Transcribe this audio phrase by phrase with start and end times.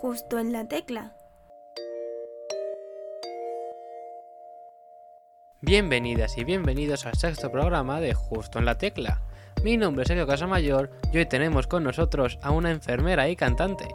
[0.00, 1.12] justo en la tecla.
[5.60, 9.22] Bienvenidas y bienvenidos al sexto programa de Justo en la Tecla.
[9.64, 13.88] Mi nombre es Sergio Casamayor y hoy tenemos con nosotros a una enfermera y cantante.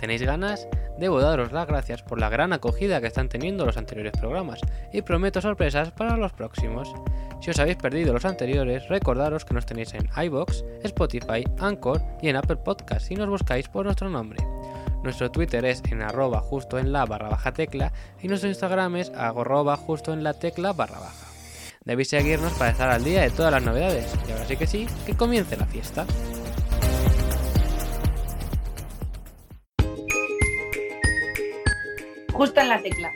[0.00, 0.66] ¿Tenéis ganas?
[0.98, 4.62] Debo daros las gracias por la gran acogida que están teniendo los anteriores programas
[4.94, 6.90] y prometo sorpresas para los próximos.
[7.42, 12.30] Si os habéis perdido los anteriores, recordaros que nos tenéis en iBox, Spotify, Anchor y
[12.30, 14.42] en Apple Podcast si nos buscáis por nuestro nombre.
[15.02, 19.10] Nuestro Twitter es en arroba justo en la barra baja tecla y nuestro Instagram es
[19.10, 21.26] arroba justo en la tecla barra baja.
[21.84, 24.14] Debéis seguirnos para estar al día de todas las novedades.
[24.28, 26.04] Y ahora sí que sí, que comience la fiesta.
[32.32, 33.10] Justo en la tecla.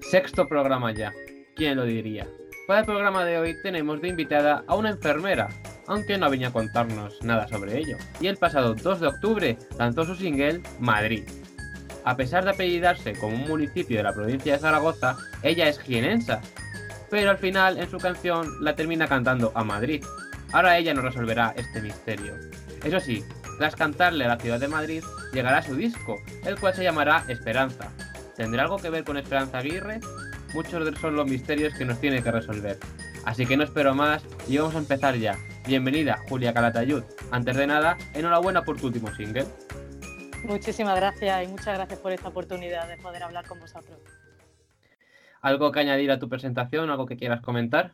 [0.00, 1.12] Sexto programa ya.
[1.54, 2.26] ¿Quién lo diría?
[2.66, 5.48] Para el programa de hoy tenemos de invitada a una enfermera,
[5.90, 7.96] aunque no venía a contarnos nada sobre ello.
[8.20, 11.24] Y el pasado 2 de octubre lanzó su single Madrid.
[12.04, 16.40] A pesar de apellidarse como un municipio de la provincia de Zaragoza, ella es jienensa,
[17.10, 20.02] pero al final en su canción la termina cantando a Madrid.
[20.52, 22.34] Ahora ella nos resolverá este misterio.
[22.84, 23.24] Eso sí,
[23.58, 27.90] tras cantarle a la ciudad de Madrid, llegará su disco, el cual se llamará Esperanza.
[28.36, 29.98] ¿Tendrá algo que ver con Esperanza Aguirre?
[30.54, 32.78] Muchos son los misterios que nos tiene que resolver.
[33.24, 35.36] Así que no espero más y vamos a empezar ya.
[35.70, 37.04] Bienvenida, Julia Calatayud.
[37.30, 39.44] Antes de nada, enhorabuena por tu último single.
[40.42, 43.96] Muchísimas gracias y muchas gracias por esta oportunidad de poder hablar con vosotros.
[45.40, 46.90] ¿Algo que añadir a tu presentación?
[46.90, 47.92] ¿Algo que quieras comentar?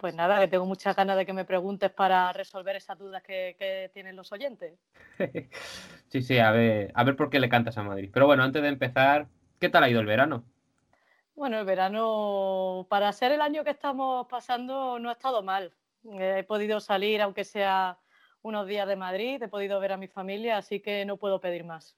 [0.00, 3.90] Pues nada, que tengo muchas ganas de que me preguntes para resolver esas dudas que,
[3.92, 4.78] tienen los oyentes.
[6.08, 8.08] sí, sí, a ver, a ver por qué le cantas a Madrid.
[8.10, 9.26] Pero bueno, antes de empezar,
[9.58, 10.42] ¿qué tal ha ido el verano?
[11.34, 15.74] Bueno, el verano, para ser el año que estamos pasando, no ha estado mal.
[16.04, 17.98] He podido salir, aunque sea
[18.42, 21.64] unos días de Madrid, he podido ver a mi familia, así que no puedo pedir
[21.64, 21.96] más.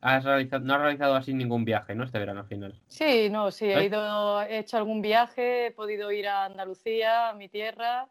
[0.00, 2.04] Has realizado, no has realizado así ningún viaje, ¿no?
[2.04, 2.74] Este verano final.
[2.88, 3.84] Sí, no, sí, he, ¿Eh?
[3.84, 8.08] ido, he hecho algún viaje, he podido ir a Andalucía, a mi tierra,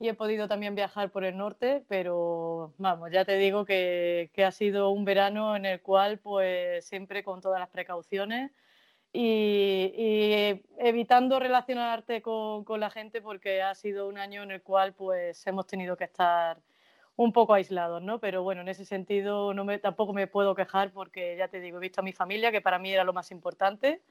[0.00, 4.44] y he podido también viajar por el norte, pero vamos, ya te digo que, que
[4.44, 8.50] ha sido un verano en el cual, pues siempre con todas las precauciones
[9.18, 14.92] y, evitando relacionarte con, con, la gente porque ha sido un año en el cual
[14.92, 16.58] pues hemos tenido que estar
[17.16, 18.20] un poco aislados, ¿no?
[18.20, 21.78] Pero bueno, en ese sentido no me, tampoco me puedo quejar porque ya te digo,
[21.78, 24.02] he visto a mi familia, que para mí era lo más importante,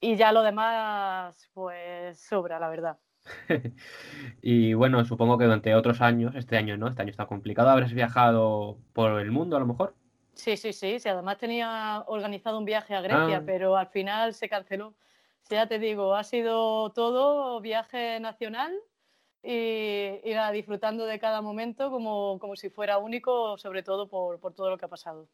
[0.00, 2.98] y ya lo demás pues sobra, la verdad.
[4.42, 7.92] y bueno, supongo que durante otros años, este año no, este año está complicado, habrás
[7.92, 9.94] viajado por el mundo a lo mejor.
[10.36, 11.08] Sí, sí, sí, sí.
[11.08, 13.42] Además tenía organizado un viaje a Grecia, ah.
[13.44, 14.94] pero al final se canceló.
[15.48, 18.72] ya te digo, ha sido todo viaje nacional
[19.42, 24.52] y, y disfrutando de cada momento como, como, si fuera único, sobre todo por, por,
[24.54, 25.26] todo lo que ha pasado.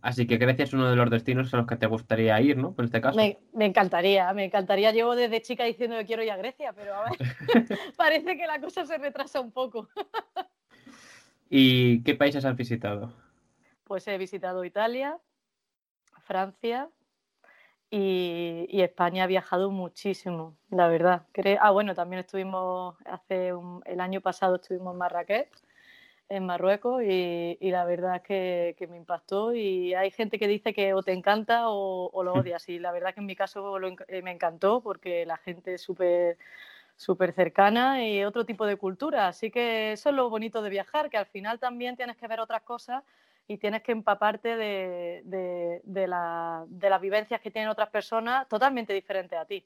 [0.00, 2.72] Así que Grecia es uno de los destinos a los que te gustaría ir, ¿no?
[2.72, 3.16] Por este caso.
[3.16, 4.92] Me, me encantaría, me encantaría.
[4.92, 7.18] Llevo desde chica diciendo que quiero ir a Grecia, pero a ver,
[7.96, 9.88] parece que la cosa se retrasa un poco.
[11.50, 13.12] ¿Y qué países has visitado?
[13.88, 15.18] Pues he visitado Italia,
[16.24, 16.90] Francia
[17.90, 19.24] y, España.
[19.24, 21.26] Ha viajado muchísimo, la verdad.
[21.58, 23.52] Ah, bueno, también estuvimos hace
[23.86, 25.48] el año pasado estuvimos en Marrakech,
[26.28, 29.54] en Marruecos, y, la verdad es que, me impactó.
[29.54, 32.68] Y hay gente que dice que o te encanta o, lo odias.
[32.68, 33.78] Y la verdad que en mi caso
[34.08, 36.36] eh, me encantó porque la gente es súper
[36.96, 39.28] súper cercana y otro tipo de cultura.
[39.28, 42.40] Así que eso es lo bonito de viajar, que al final también tienes que ver
[42.40, 43.04] otras cosas
[43.48, 49.46] y tienes que empaparte de, de, las vivencias que tienen otras personas totalmente diferentes a
[49.46, 49.64] ti.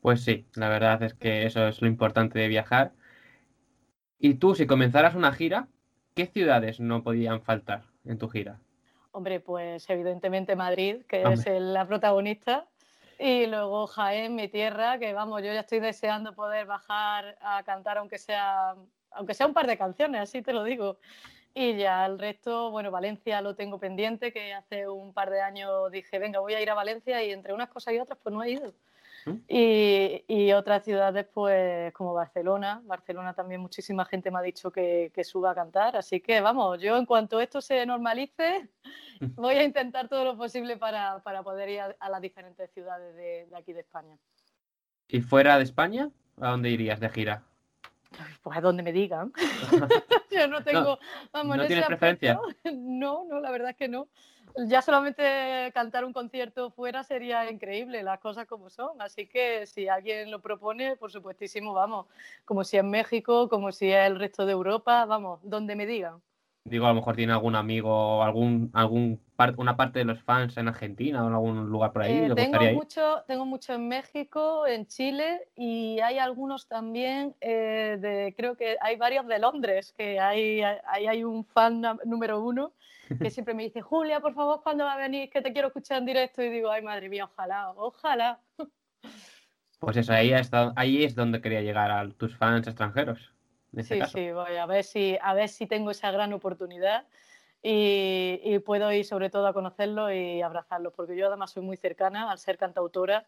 [0.00, 2.92] Pues sí, la verdad es que eso es lo importante de viajar.
[4.18, 5.68] Y tú, si comenzaras una gira,
[6.16, 8.58] ¿qué ciudades no podían faltar en tu gira?
[9.12, 12.66] Hombre, pues evidentemente Madrid, que es la protagonista,
[13.16, 17.98] y luego Jaén, mi tierra, que vamos, yo ya estoy deseando poder bajar a cantar
[17.98, 18.74] aunque sea,
[19.12, 20.98] aunque sea un par de canciones, así te lo digo.
[21.54, 25.90] Y ya el resto, bueno, Valencia lo tengo pendiente, que hace un par de años
[25.90, 28.42] dije, venga, voy a ir a Valencia y entre unas cosas y otras, pues no
[28.42, 28.72] he ido.
[29.26, 29.36] ¿Mm?
[29.48, 32.80] Y, y, otras ciudades, pues como Barcelona.
[32.84, 35.96] Barcelona también muchísima gente me ha dicho que, que, suba a cantar.
[35.96, 38.68] Así que vamos, yo en cuanto esto se normalice,
[39.36, 43.46] voy a intentar todo lo posible para, para poder ir a, las diferentes ciudades de,
[43.46, 44.16] de aquí de España.
[45.06, 46.10] ¿Y fuera de España?
[46.40, 47.44] ¿A dónde irías de gira?
[48.42, 49.32] Pues a donde me digan.
[50.30, 50.98] Yo no tengo.
[51.32, 52.40] vamos, ¿No tienes preferencia?
[52.72, 54.08] No, no, la verdad es que no.
[54.66, 59.00] Ya solamente cantar un concierto fuera sería increíble, las cosas como son.
[59.00, 62.06] Así que si alguien lo propone, por supuestísimo, vamos.
[62.44, 66.20] Como si es México, como si es el resto de Europa, vamos, donde me digan.
[66.64, 69.20] Digo, a lo mejor tiene algún amigo algún, algún
[69.56, 72.12] una parte de los fans en Argentina o en algún lugar por ahí.
[72.12, 78.34] Eh, tengo, mucho, tengo mucho en México, en Chile y hay algunos también eh, de,
[78.36, 82.72] creo que hay varios de Londres, que hay, hay, hay un fan número uno
[83.18, 85.30] que siempre me dice, Julia, por favor, ¿cuándo va a venir?
[85.30, 86.42] Que te quiero escuchar en directo.
[86.42, 88.40] Y digo, ay, madre mía, ojalá, ojalá.
[89.78, 90.32] Pues eso, ahí,
[90.76, 93.32] ahí es donde quería llegar a tus fans extranjeros.
[93.80, 97.06] Sí, sí, voy a ver si, a ver si tengo esa gran oportunidad
[97.62, 102.30] y, puedo ir sobre todo a conocerlo y abrazarlo, porque yo además soy muy cercana
[102.30, 103.26] al ser cantautora.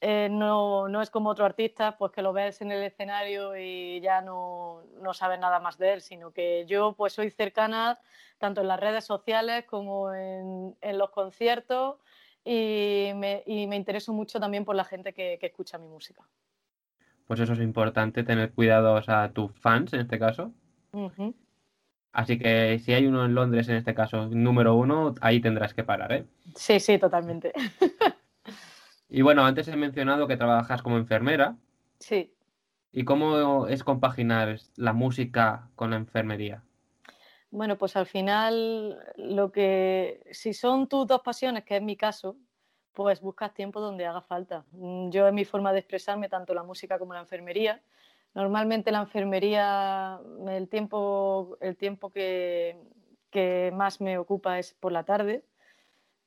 [0.00, 4.00] Eh, no, no, es como otro artista, pues que lo ves en el escenario y
[4.00, 8.00] ya no, no sabes nada más de él, sino que yo pues soy cercana
[8.38, 11.98] tanto en las redes sociales como en, en los conciertos
[12.44, 16.26] y me, y me, intereso mucho también por la gente que, que, escucha mi música.
[17.32, 20.52] Pues eso es importante, tener cuidados a tus fans en este caso.
[22.12, 25.82] Así que si hay uno en Londres, en este caso, número uno, ahí tendrás que
[25.82, 26.26] parar, ¿eh?
[26.54, 27.54] Sí, sí, totalmente.
[29.08, 31.56] y bueno, antes he mencionado que trabajas como enfermera.
[32.00, 32.34] Sí.
[32.92, 36.62] ¿Y cómo es compaginar la música con la enfermería?
[37.50, 42.36] Bueno, pues al final, lo que si son tus dos pasiones, que es mi caso,
[42.92, 44.64] pues buscas tiempo donde haga falta.
[44.72, 47.82] Mm, yo en mi forma de expresarme, tanto la música como la enfermería.
[48.34, 52.78] Normalmente la enfermería, el tiempo, el tiempo que,
[53.30, 55.44] que más me ocupa es por la tarde.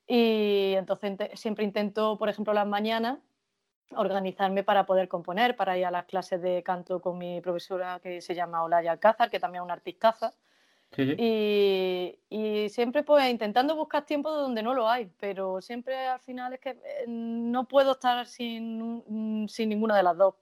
[0.06, 3.18] Y entonces siempre intento, por ejemplo, las mañanas,
[3.90, 8.20] organizarme para poder componer, para ir a las clases de canto con mi profesora que
[8.20, 10.34] se llama Olaya Alcázar, que también es una artistaza
[10.96, 16.54] y, y, siempre pues intentando buscar tiempo donde no lo hay, pero siempre al final
[16.54, 20.34] es que eh, no puedo estar sin, sin ninguna de las dos.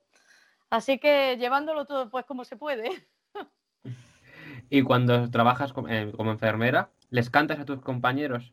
[0.71, 2.91] Así que llevándolo todo pues como se puede.
[4.71, 8.53] ¿Y cuando trabajas eh, como enfermera, les cantas a tus compañeros?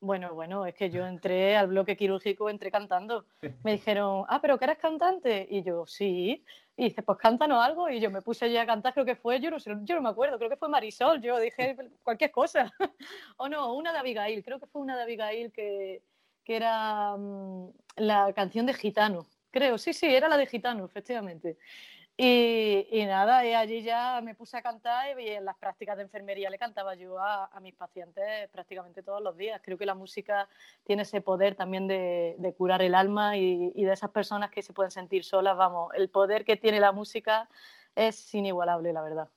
[0.00, 3.26] Bueno, bueno, es que yo entré al bloque quirúrgico, entré cantando.
[3.64, 5.46] Me dijeron, ah, pero que eres cantante.
[5.50, 6.44] Y yo, sí.
[6.76, 7.88] Y dice, pues cántanos algo.
[7.88, 10.02] Y yo me puse ya a cantar, creo que fue, yo no, sé, yo no
[10.02, 11.20] me acuerdo, creo que fue Marisol.
[11.20, 12.72] Yo dije cualquier cosa.
[13.36, 16.02] o no, una de Abigail, creo que fue una de Abigail que,
[16.44, 19.26] que era mm, la canción de Gitano.
[19.50, 21.58] Creo, sí, sí, era la de Gitano, efectivamente.
[22.20, 26.50] Y, nada, y allí ya me puse a cantar y en las prácticas de enfermería
[26.50, 29.60] le cantaba yo a, mis pacientes prácticamente todos los días.
[29.64, 30.48] Creo que la música
[30.82, 34.90] tiene ese poder también de, curar el alma y, de esas personas que se pueden
[34.90, 37.48] sentir solas, vamos, el poder que tiene la música
[37.94, 39.28] es inigualable, la verdad.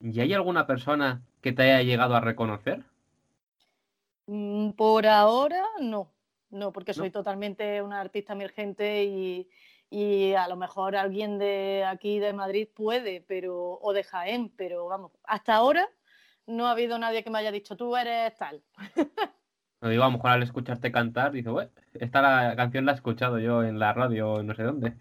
[0.00, 2.82] ¿Y hay alguna persona que te haya llegado a reconocer?
[4.26, 6.10] Mm, por ahora no,
[6.48, 9.50] no, porque soy totalmente una artista emergente y
[9.90, 14.86] y a lo mejor alguien de aquí de Madrid puede, pero o de Jaén, pero
[14.86, 15.88] vamos, hasta ahora
[16.46, 18.62] no ha habido nadie que me haya dicho tú eres tal.
[19.82, 21.50] No digo, a lo mejor al escucharte cantar, dice,
[21.94, 24.96] esta la canción la he escuchado yo en la radio, no sé dónde.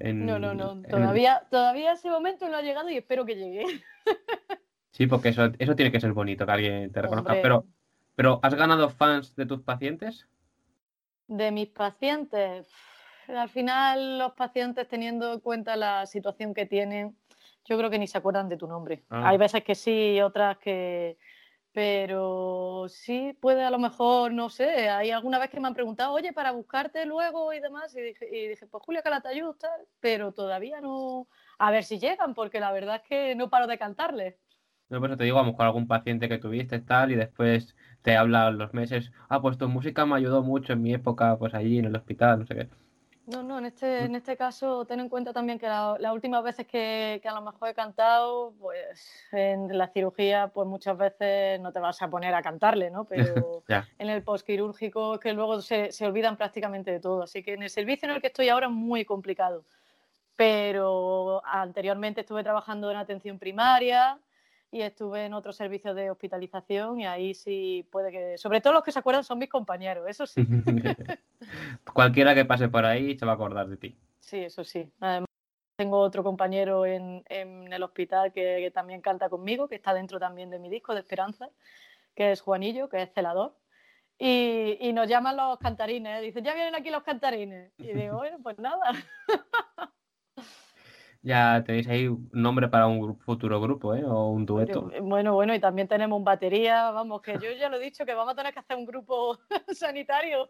[0.00, 3.64] no, no, no, todavía, todavía ese momento no ha llegado y espero que llegue.
[4.90, 7.34] Sí, porque eso, eso tiene que ser bonito, que alguien te reconozca.
[7.40, 7.66] Pero,
[8.16, 10.26] pero, ¿has ganado fans de tus pacientes?
[11.28, 12.68] De mis pacientes,
[13.28, 17.16] al final los pacientes teniendo en cuenta la situación que tienen,
[17.64, 19.04] yo creo que ni se acuerdan de tu nombre.
[19.10, 19.28] Ah.
[19.28, 21.18] Hay veces que sí y otras que...
[21.70, 26.12] Pero sí puede a lo mejor, no sé, hay alguna vez que me han preguntado,
[26.12, 31.28] oye, para buscarte luego y demás, y dije, pues Julia Calatayud, tal, pero todavía no,
[31.58, 34.34] a ver si llegan, porque la verdad es que no paro de cantarles.
[34.88, 38.16] No, pues te digo, a lo mejor algún paciente que tuviste tal y después te
[38.16, 41.78] habla los meses, ah, pues tu música me ayudó mucho en mi época, pues allí
[41.78, 42.68] en el hospital, no sé qué.
[43.28, 46.66] No, no, en este, en este caso ten en cuenta también que las últimas veces
[46.66, 51.70] que, que, a lo mejor he cantado, pues en la cirugía, pues muchas veces no
[51.70, 53.04] te vas a poner a cantarle, ¿no?
[53.08, 53.62] Pero
[53.98, 57.22] en el postquirúrgico es que luego se, se, olvidan prácticamente de todo.
[57.22, 59.62] Así que en el servicio en el que estoy ahora es muy complicado.
[60.34, 64.18] Pero anteriormente estuve trabajando en atención primaria,
[64.70, 68.82] y estuve en otro servicio de hospitalización y ahí sí puede que, sobre todo los
[68.82, 70.46] que se acuerdan son mis compañeros, eso sí.
[71.94, 73.98] Cualquiera que pase por ahí se va a acordar de ti.
[74.20, 74.92] Sí, eso sí.
[75.00, 75.28] Además,
[75.76, 80.50] tengo otro compañero en, en el hospital que, también canta conmigo, que está dentro también
[80.50, 81.48] de mi disco de Esperanza,
[82.14, 83.56] que es Juanillo, que es celador.
[84.18, 86.22] Y, y nos llaman los cantarines, ¿eh?
[86.22, 87.72] dicen, ya vienen aquí los cantarines.
[87.78, 88.92] Y digo, bueno, pues nada.
[91.22, 94.04] Ya tenéis ahí un nombre para un futuro grupo, ¿eh?
[94.04, 94.90] O un dueto.
[95.02, 98.14] Bueno, bueno, y también tenemos un batería, vamos, que yo ya lo he dicho, que
[98.14, 99.36] vamos a tener que hacer un grupo
[99.74, 100.48] sanitario.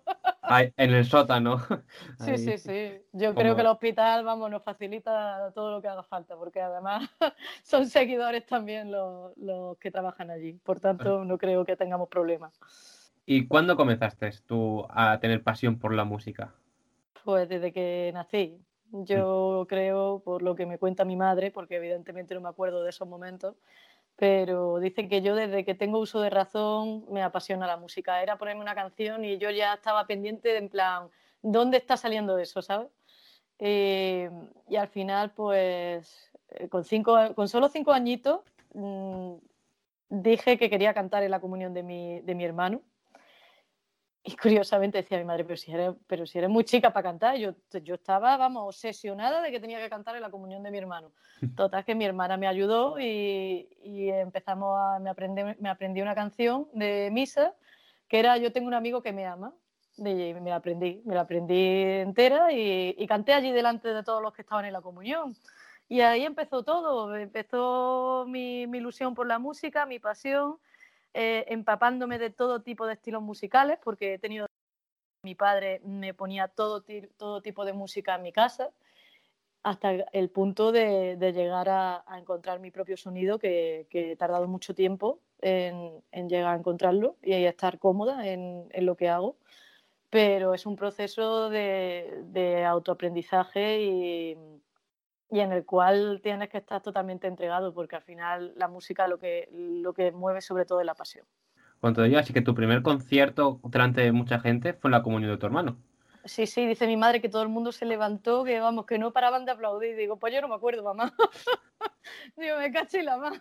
[0.77, 1.59] en el sótano.
[2.19, 3.01] Sí, sí, sí.
[3.13, 7.09] Yo creo que el hospital, vamos, nos facilita todo lo que haga falta, porque además
[7.63, 10.53] son seguidores también los, los que trabajan allí.
[10.65, 12.59] Por tanto, no creo que tengamos problemas.
[13.25, 16.55] ¿Y cuándo comenzaste tú a tener pasión por la música?
[17.25, 18.59] Pues desde que nací.
[18.91, 19.05] Mm.
[19.05, 22.91] Yo creo, por lo que me cuenta mi madre, porque evidentemente no me acuerdo de
[22.91, 23.57] esos momentos,
[24.17, 28.23] pero dicen que yo desde que tengo uso de razón me apasiona la música.
[28.23, 31.09] Era ponerme una canción y yo ya estaba pendiente de en plan,
[31.43, 32.89] ¿dónde está saliendo eso, sabes?
[33.59, 34.31] Eh,
[34.69, 38.41] y al final, pues, eh, con, cinco, con solo cinco añitos,
[38.75, 39.35] mm,
[40.11, 42.83] dije que quería cantar en la comunión de mi, de mi hermano
[44.25, 47.37] y curiosamente decía mi madre, pero si eres, pero si eres muy chica para cantar,
[47.37, 50.79] yo, yo estaba, vamos, obsesionada de que tenía que cantar en la comunión de mi
[50.79, 51.13] hermano.
[51.57, 56.15] Total, que mi hermana me ayudó y, y empezamos a, me aprendí, me aprendí una
[56.15, 57.55] canción de misa
[58.09, 59.55] que era Yo tengo un amigo que me ama.
[59.97, 64.23] Y me la aprendí, me la aprendí entera y, y canté allí delante de todos
[64.23, 65.35] los que estaban en la comunión.
[65.89, 70.59] Y ahí empezó todo, empezó mi, mi ilusión por la música, mi pasión
[71.21, 74.47] eh, empapándome de todo tipo de estilos musicales, porque he tenido...
[75.25, 76.85] Mi padre me ponía todo,
[77.17, 78.71] todo tipo de música en mi casa,
[79.65, 85.19] hasta el punto de, llegar a, encontrar mi propio sonido, que, he tardado mucho tiempo
[85.41, 89.37] en, llegar a encontrarlo y estar cómoda en, lo que hago.
[90.11, 94.37] Pero es un proceso de, de autoaprendizaje y,
[95.31, 99.19] y en el cual tienes que estar totalmente entregado, porque al final la música lo
[99.19, 101.27] que, lo que mueve sobre todo es la pasión.
[101.81, 105.31] Cuando digas así que tu primer concierto delante de mucha gente fue en la comunión
[105.31, 105.77] de tu hermano.
[106.25, 109.13] Sí, sí, dice mi madre que todo el mundo se levantó, que vamos, que no
[109.13, 109.97] paraban de aplaudir.
[109.97, 111.15] Digo, pues yo no me acuerdo, mamá.
[112.37, 113.41] Digo, me caché la mano.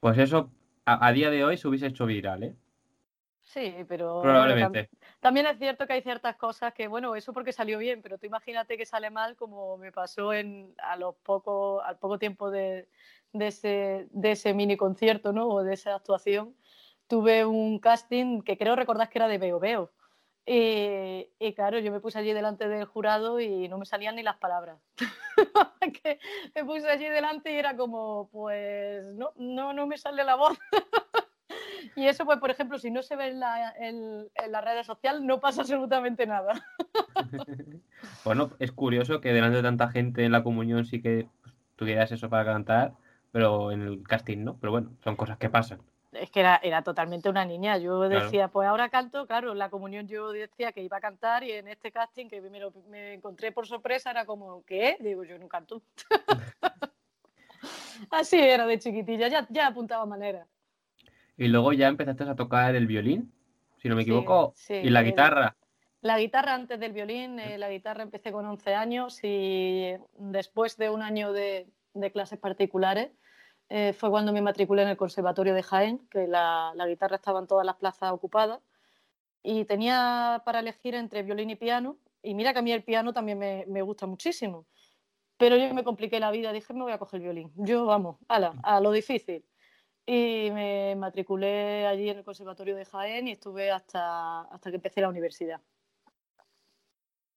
[0.00, 0.50] pues eso,
[0.86, 2.56] a, día de hoy se hubiese hecho viral, ¿eh?
[3.52, 4.88] Sí, pero Probablemente.
[5.18, 8.26] también es cierto que hay ciertas cosas que, bueno, eso porque salió bien, pero tú
[8.26, 12.88] imagínate que sale mal como me pasó en, a los poco, al poco tiempo de,
[13.32, 15.48] de, ese, de ese mini concierto, ¿no?
[15.48, 16.54] O de esa actuación.
[17.08, 19.90] Tuve un casting que creo recordar que era de Veo Veo.
[20.46, 24.22] Y, y, claro, yo me puse allí delante del jurado y no me salían ni
[24.22, 24.78] las palabras.
[26.54, 30.56] me puse allí delante y era como, pues no, no, no me sale la voz.
[31.96, 35.26] Y eso, pues, por ejemplo, si no se ve en la, en, la red social,
[35.26, 36.64] no pasa absolutamente nada.
[38.24, 42.12] bueno, es curioso que delante de tanta gente en la comunión sí que pues, tuvieras
[42.12, 42.92] eso para cantar,
[43.32, 44.56] pero en el casting no.
[44.58, 45.80] Pero bueno, son cosas que pasan.
[46.12, 47.78] Es que era, era totalmente una niña.
[47.78, 51.44] Yo decía, pues ahora canto, claro, en la comunión yo decía que iba a cantar
[51.44, 54.96] y en este casting que me, me encontré por sorpresa era como, ¿qué?
[54.98, 55.82] Digo, yo no canto.
[58.10, 60.46] Así era de chiquitilla, ya, ya apuntaba manera.
[61.40, 63.32] Y luego ya empezaste a tocar el violín,
[63.78, 65.56] si no me equivoco, y la guitarra.
[66.02, 70.90] La guitarra antes del violín, eh, la guitarra empecé con 11 años y después de
[70.90, 71.66] un año de,
[72.12, 73.12] clases particulares
[73.70, 77.46] eh, fue cuando me matriculé en el Conservatorio de Jaén, que la, guitarra estaba en
[77.46, 78.60] todas las plazas ocupadas
[79.42, 81.96] y tenía para elegir entre violín y piano.
[82.22, 84.66] Y mira que a mí el piano también me, me gusta muchísimo.
[85.38, 87.50] Pero yo me compliqué la vida, dije, me voy a coger el violín.
[87.56, 89.42] Yo, vamos, ala, a lo difícil
[90.12, 95.00] y me matriculé allí en el Conservatorio de Jaén y estuve hasta, hasta que empecé
[95.00, 95.60] la universidad.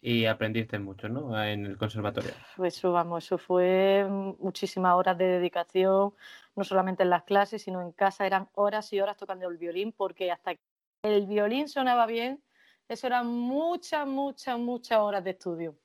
[0.02, 1.42] Y aprendiste mucho, ¿no?
[1.44, 2.32] En el conservatorio.
[2.58, 4.08] Pues eso, vamos, eso fue
[4.40, 6.16] muchísimas horas de dedicación,
[6.56, 9.92] no solamente en las clases, sino en casa eran horas y horas tocando el violín,
[9.92, 10.62] porque hasta que
[11.04, 12.42] el violín sonaba bien,
[12.90, 15.76] eso eran muchas, muchas, muchas horas de estudio.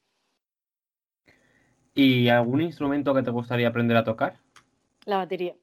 [1.95, 4.39] ¿Y algún instrumento que te gustaría aprender a tocar?
[5.05, 5.55] La batería.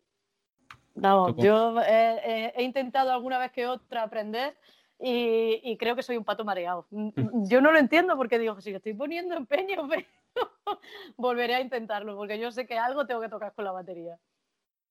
[0.95, 4.55] No, yo he intentado alguna vez que otra aprender
[4.99, 6.87] y, creo que soy un pato mareado.
[6.89, 9.87] Mm, mm, yo no lo entiendo porque digo, si estoy poniendo empeño,
[11.17, 14.17] volveré a intentarlo porque yo sé que algo tengo que tocar con la batería.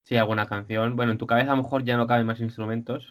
[0.03, 0.97] Sí, alguna canción.
[0.97, 3.11] Bueno, en tu cabeza a lo mejor ya no caben más instrumentos.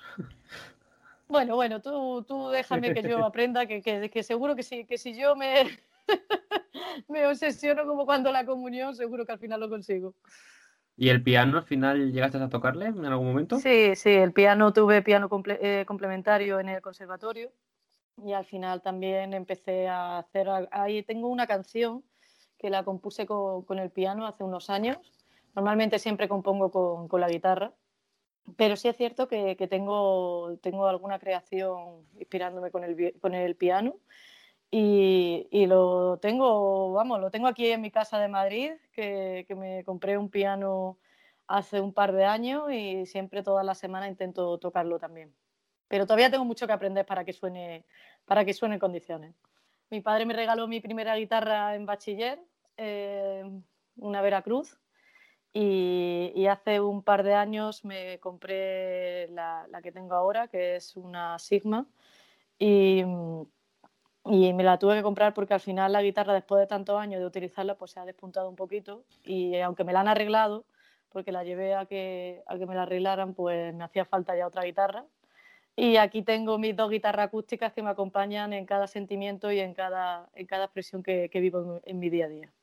[1.28, 5.18] Bueno, bueno, tú, tú déjame que yo aprenda, que, que, seguro que si, que si
[5.18, 5.80] yo me,
[7.08, 10.14] me obsesiono como cuando la comunión, seguro que al final lo consigo.
[10.96, 13.60] ¿Y el piano al final llegaste a tocarle en algún momento?
[13.60, 17.52] Sí, sí, el piano tuve piano eh, complementario en el conservatorio
[18.24, 22.04] y al final también empecé a hacer, ahí tengo una canción
[22.60, 24.98] que la compuse con, el piano hace unos años.
[25.56, 26.72] Normalmente siempre compongo
[27.08, 27.74] con, la guitarra,
[28.56, 33.96] pero sí es cierto que, tengo, tengo alguna creación inspirándome con el, con el piano
[34.76, 40.18] Y, lo tengo, vamos, lo tengo aquí en mi casa de Madrid, que, me compré
[40.18, 40.98] un piano
[41.46, 45.32] hace un par de años y siempre toda la semana intento tocarlo también.
[45.88, 47.86] Pero todavía tengo mucho que aprender para que suene,
[48.26, 49.36] para que suene en condiciones.
[49.92, 52.40] Mi padre me regaló mi primera guitarra en bachiller,
[52.78, 53.44] eh,
[53.98, 54.80] una Veracruz,
[55.54, 60.98] y, hace un par de años me compré la, la, que tengo ahora, que es
[60.98, 61.86] una Sigma,
[62.58, 63.04] y,
[64.26, 67.20] y me la tuve que comprar porque al final la guitarra, después de tantos años
[67.20, 69.04] de utilizarla, pues se ha despuntado un poquito.
[69.26, 70.66] Y aunque me la han arreglado,
[71.10, 74.48] porque la llevé a que, a que me la arreglaran, pues me hacía falta ya
[74.48, 75.06] otra guitarra.
[75.76, 79.74] Y aquí tengo mis dos guitarras acústicas que me acompañan en cada sentimiento y en
[79.74, 82.54] cada, en cada expresión que, que vivo en, en, mi día a día.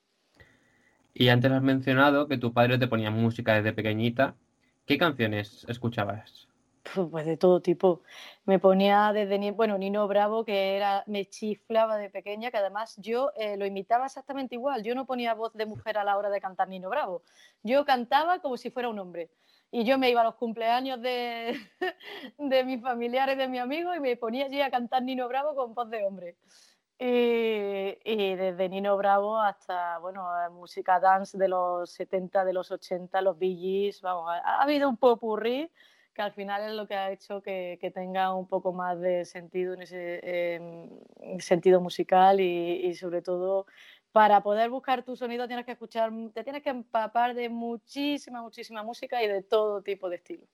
[1.12, 4.34] Y antes has mencionado que tu padre te ponía música desde pequeñita.
[4.86, 6.49] ¿Qué canciones escuchabas?
[7.10, 8.02] Pues de todo tipo.
[8.44, 13.32] Me ponía desde, bueno, Nino Bravo, que era, me chiflaba de pequeña, que además yo
[13.36, 14.82] eh, lo imitaba exactamente igual.
[14.82, 17.22] Yo no ponía voz de mujer a la hora de cantar Nino Bravo.
[17.62, 19.30] Yo cantaba como si fuera un hombre.
[19.72, 21.54] Y yo me iba a los cumpleaños de,
[22.38, 25.74] de mis familiares, de mis amigos, y me ponía allí a cantar Nino Bravo con
[25.74, 26.36] voz de hombre.
[27.02, 33.38] Y, desde Nino Bravo hasta, bueno, música dance de los 70, de los 80, los
[33.38, 35.70] Bee vamos, ha, ha habido un popurrí
[36.20, 39.72] que al final es lo que ha hecho que, tenga un poco más de sentido
[39.72, 40.20] en ese
[40.54, 40.90] em,
[41.38, 43.64] sentido musical y, sobre todo
[44.12, 48.82] para poder buscar tu sonido tienes que escuchar, te tienes que empapar de muchísima, muchísima
[48.82, 50.44] música y de todo tipo de estilo.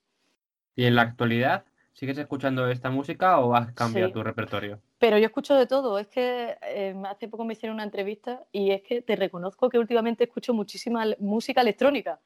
[0.75, 4.79] ¿Y en la actualidad sigues escuchando esta música o has cambiado tu repertorio?
[4.99, 5.99] Pero yo escucho de todo.
[5.99, 9.79] Es que em, hace poco me hicieron una entrevista y es que te reconozco que
[9.79, 12.21] últimamente escucho muchísima música electrónica.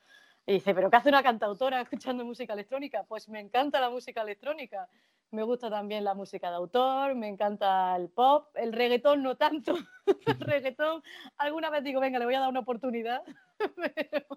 [0.45, 3.03] Y dice, ¿pero qué hace una cantautora escuchando música electrónica?
[3.07, 4.89] Pues me encanta la música electrónica.
[5.29, 9.75] Me gusta también la música de autor, me encanta el pop, el reggaetón no tanto.
[10.25, 11.01] el reggaetón,
[11.37, 13.23] alguna vez digo, venga, le voy a dar una oportunidad.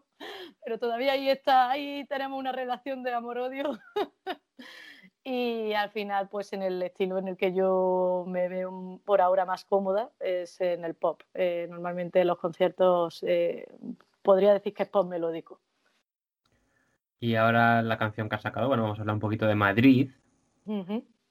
[0.64, 3.80] pero, todavía ahí está, ahí tenemos una relación de amor-odio.
[5.24, 9.46] y al final, pues en el estilo en el que yo me veo por ahora
[9.46, 11.22] más cómoda es en el pop.
[11.32, 13.66] Eh, normalmente en los conciertos eh,
[14.22, 15.60] podría decir que es pop melódico.
[17.24, 20.10] Y ahora la canción que has sacado, bueno, vamos a hablar un poquito de Madrid,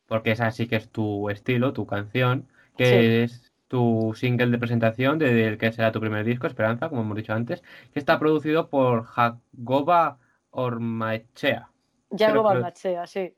[0.08, 5.20] porque esa sí que es tu estilo, tu canción, que es tu single de presentación
[5.20, 7.62] del que será tu primer disco, Esperanza, como hemos dicho antes,
[7.94, 10.18] que está producido por Jagoba
[10.50, 11.70] Ormachea.
[12.10, 13.36] Jagoba Ormachea, sí.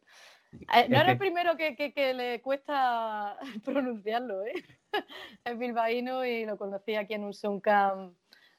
[0.54, 4.54] Eh, no era el primero que, que, le cuesta pronunciarlo, ¿eh?
[5.44, 8.14] es bilbaíno y lo conocí aquí en un Soundcamp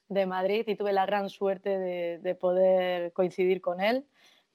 [0.09, 4.05] de Madrid y tuve la gran suerte de, poder coincidir con él.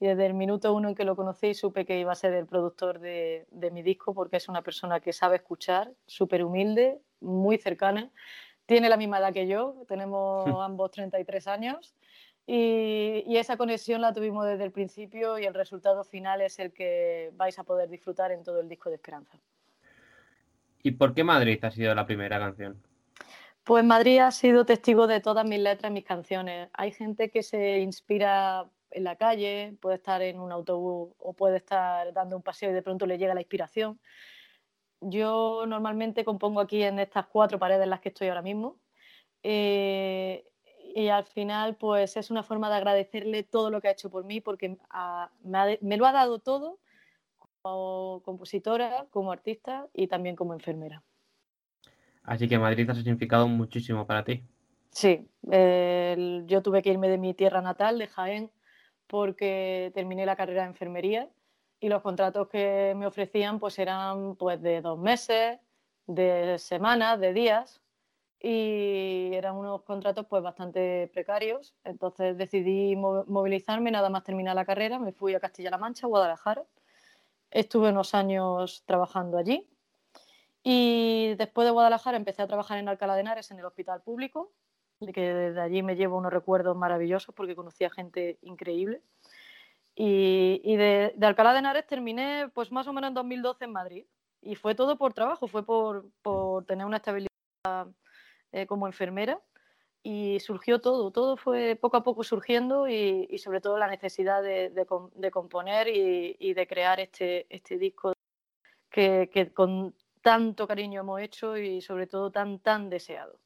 [0.00, 2.46] Y desde el minuto uno en que lo conocí supe que iba a ser el
[2.46, 8.10] productor de, mi disco porque es una persona que sabe escuchar, súper humilde, muy cercana.
[8.66, 11.94] Tiene la misma edad que yo, tenemos ambos 33 años.
[12.44, 16.72] Y, y, esa conexión la tuvimos desde el principio y el resultado final es el
[16.72, 19.38] que vais a poder disfrutar en todo el disco de Esperanza.
[20.82, 22.82] ¿Y por qué Madrid ha sido la primera canción?
[23.64, 26.68] Pues Madrid ha sido testigo de todas mis letras mis canciones.
[26.72, 31.58] Hay gente que se inspira en la calle, puede estar en un autobús o puede
[31.58, 34.00] estar dando un paseo y de pronto le llega la inspiración.
[35.00, 38.80] Yo normalmente compongo aquí en estas cuatro paredes en las que estoy ahora mismo.
[39.44, 40.44] Eh,
[40.94, 44.24] y al final, pues es una forma de agradecerle todo lo que ha hecho por
[44.24, 44.76] mí, porque
[45.80, 46.80] me lo ha dado todo
[47.62, 51.02] como compositora, como artista y también como enfermera.
[52.24, 54.44] Así que Madrid ha significado muchísimo para ti.
[54.90, 58.50] Sí, yo tuve que irme de mi tierra natal, de Jaén,
[59.06, 61.30] porque terminé la carrera de enfermería
[61.80, 65.58] y los contratos que me ofrecían pues eran pues de dos meses,
[66.06, 67.82] de semanas, de días
[68.38, 71.74] y eran unos contratos pues bastante precarios.
[71.84, 76.64] Entonces decidí movilizarme nada más terminar la carrera, me fui a Castilla-La Mancha, Guadalajara.
[77.50, 79.68] Estuve unos años trabajando allí
[80.64, 84.52] y después de Guadalajara empecé a trabajar en Alcalá de Henares en el hospital público,
[85.12, 89.02] que desde allí me llevo unos recuerdos maravillosos porque conocí a gente increíble.
[89.94, 94.06] Y, de, Alcalá de Henares terminé pues más o menos en 2012 en Madrid.
[94.40, 96.06] Y fue todo por trabajo, fue por,
[96.66, 97.88] tener una estabilidad
[98.52, 99.40] eh, como enfermera.
[100.04, 104.86] Y surgió todo, todo fue poco a poco surgiendo y, sobre todo la necesidad de,
[105.32, 108.12] componer y, de crear este, este disco
[108.90, 113.38] que, que con tanto cariño hemos hecho y sobre todo tan, tan deseado.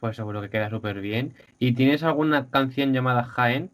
[0.00, 1.34] Pues seguro que queda súper bien.
[1.58, 3.70] ¿Y tienes alguna canción llamada Jaén?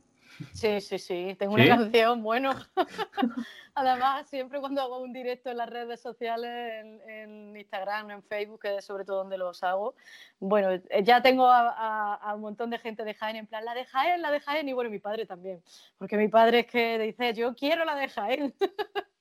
[0.53, 1.37] Sí, sí, sí.
[1.39, 2.53] Tengo una canción, bueno.
[3.75, 8.77] Además, siempre cuando hago un directo en las redes sociales, en, Instagram, en Facebook, que
[8.77, 9.95] es sobre todo donde los hago,
[10.41, 13.87] bueno, eh, ya tengo a, un montón de gente de Jaén, en plan, la de
[13.87, 15.63] Jaén, la de Jaén, y bueno, mi padre también,
[15.97, 18.55] porque mi padre es que dice, yo quiero la de Jaén.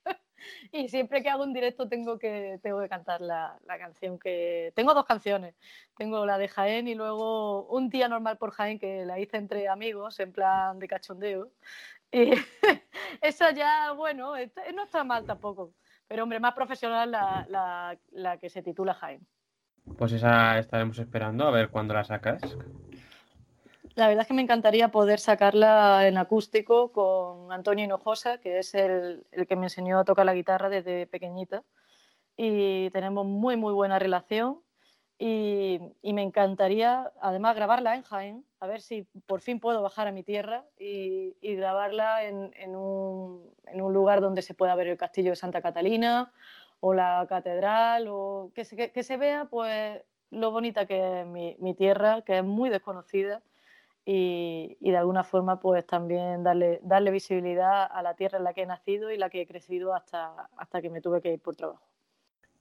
[0.72, 4.72] y siempre que hago un directo tengo que, tengo que cantar la, la, canción que...
[4.76, 5.56] Tengo dos canciones,
[5.98, 9.68] tengo la de Jaén y luego Un día normal por Jaén, que la hice entre
[9.68, 11.52] amigos, en plan de cachondeo.
[12.12, 12.32] Y
[13.22, 14.34] esa ya, bueno,
[14.74, 15.74] no está mal tampoco.
[16.08, 19.24] Pero, hombre, más profesional la, la, que se titula Jaime.
[19.98, 22.42] Pues esa estaremos esperando a ver cuándo la sacas.
[23.96, 28.74] La verdad es que me encantaría poder sacarla en acústico con Antonio Hinojosa, que es
[28.74, 31.64] el, el, que me enseñó a tocar la guitarra desde pequeñita.
[32.38, 34.62] Y tenemos muy, muy buena relación.
[35.24, 40.12] Y, me encantaría, además, grabarla en Jaén, a ver si por fin puedo bajar a
[40.12, 45.62] mi tierra y, grabarla en, un, lugar donde se pueda ver el castillo de Santa
[45.62, 46.34] Catalina
[46.80, 50.02] o la catedral, o que se, que, se vea pues
[50.32, 53.44] lo bonita que es mi, tierra, que es muy desconocida.
[54.04, 58.64] Y, de alguna forma pues también darle, darle visibilidad a la tierra en la que
[58.64, 61.56] he nacido y la que he crecido hasta, hasta que me tuve que ir por
[61.56, 61.86] trabajo.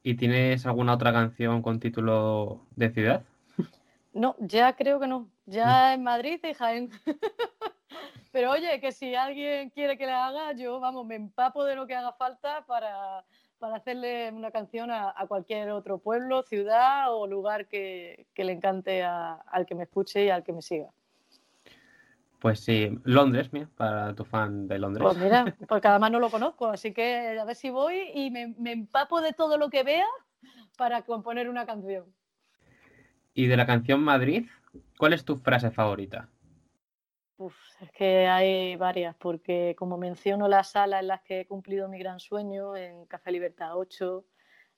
[0.03, 3.23] ¿Y tienes alguna otra canción con título de ciudad?
[4.13, 5.29] No, ya creo que no.
[5.47, 6.91] Ya en Madrid y Jaén.
[8.33, 11.87] Pero oye, que si alguien quiere que la haga, yo, vamos, me empapo de lo
[11.87, 13.25] que haga falta para,
[13.61, 19.75] hacerle una canción a, cualquier otro pueblo, ciudad o lugar que, le encante al que
[19.75, 20.91] me escuche y al que me siga.
[22.41, 25.05] Pues sí, Londres, mira, para tu fan de Londres.
[25.05, 28.55] Pues mira, porque además no lo conozco, así que a ver si voy y me,
[28.73, 30.07] empapo de todo lo que vea
[30.79, 32.07] para componer una canción.
[33.35, 34.47] Y de la canción Madrid,
[34.99, 36.31] ¿cuál es tu frase favorita?
[37.37, 41.89] Uf, es que hay varias, porque como menciono las salas en las que he cumplido
[41.89, 44.25] mi gran sueño, en Café Libertad 8,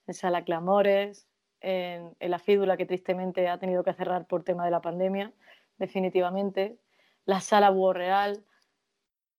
[0.07, 1.29] en Sala Clamores,
[1.61, 5.31] en, en la Fídula que tristemente ha tenido que cerrar por tema de la pandemia,
[5.77, 6.77] definitivamente,
[7.25, 8.43] la sala Búho Real.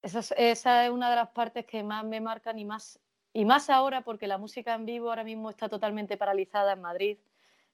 [0.02, 3.00] Esa es, una de las partes que más me marcan y más,
[3.32, 7.18] y más ahora porque la música en vivo ahora mismo está totalmente paralizada en Madrid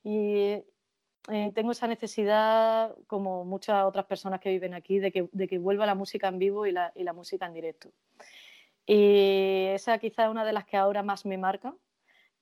[0.04, 0.62] y
[1.28, 5.58] eh, tengo esa necesidad, como muchas otras personas que viven aquí, de que, de que
[5.58, 7.90] vuelva la música en vivo y la, y la, música en directo.
[8.86, 11.74] Y esa quizá es una de las que ahora más me marca.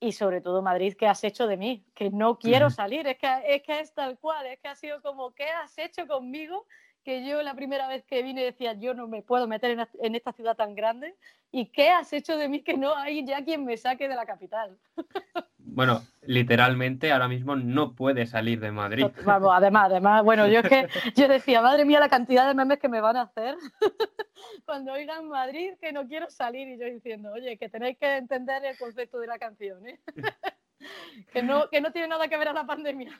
[0.00, 1.84] Y sobre todo Madrid, ¿qué has hecho de mí?
[1.92, 5.02] Que no quiero salir, es que, es que es tal cual, es que ha sido
[5.02, 6.66] como, ¿qué has hecho conmigo?
[7.04, 10.32] Que yo la primera vez que vine decía, yo no me puedo meter en, esta
[10.32, 11.14] ciudad tan grande.
[11.50, 14.26] ¿Y qué has hecho de mí que no hay ya quien me saque de la
[14.26, 14.78] capital?
[15.70, 19.06] Bueno, literalmente ahora mismo no puede salir de Madrid.
[19.24, 22.80] Vamos, además, además, bueno, yo es que yo decía, madre mía, la cantidad de memes
[22.80, 23.54] que me van a hacer
[24.64, 28.64] cuando oigan Madrid que no quiero salir y yo diciendo, oye, que tenéis que entender
[28.64, 30.00] el concepto de la canción, ¿eh?
[31.32, 33.12] que, no, que no tiene nada que ver a la pandemia.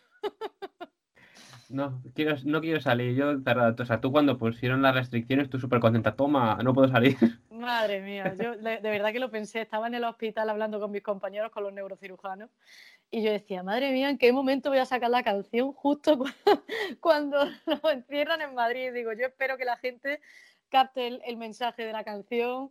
[1.69, 3.15] No, quiero, no quiero salir.
[3.15, 7.17] Yo, o sea, tú cuando pusieron las restricciones, tú súper contenta, toma, no puedo salir.
[7.51, 9.61] Madre mía, yo de, verdad que lo pensé.
[9.61, 12.49] Estaba en el hospital hablando con mis compañeros, con los neurocirujanos,
[13.11, 15.73] y yo decía, madre mía, ¿en qué momento voy a sacar la canción?
[15.73, 16.19] Justo
[17.01, 18.93] cuando, lo encierran en Madrid.
[18.93, 20.21] Digo, yo espero que la gente
[20.71, 22.71] capte el mensaje de la canción,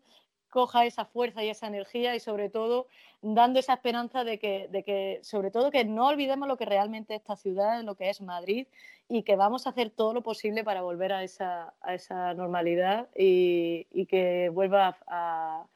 [0.58, 2.88] coja esa fuerza y esa energía y sobre todo
[3.22, 7.14] dando esa esperanza de que, de que, sobre todo que no olvidemos lo que realmente
[7.14, 8.66] es esta ciudad, lo que es Madrid
[9.08, 13.08] y que vamos a hacer todo lo posible para volver a esa, a esa normalidad
[13.16, 15.68] y, que vuelva a,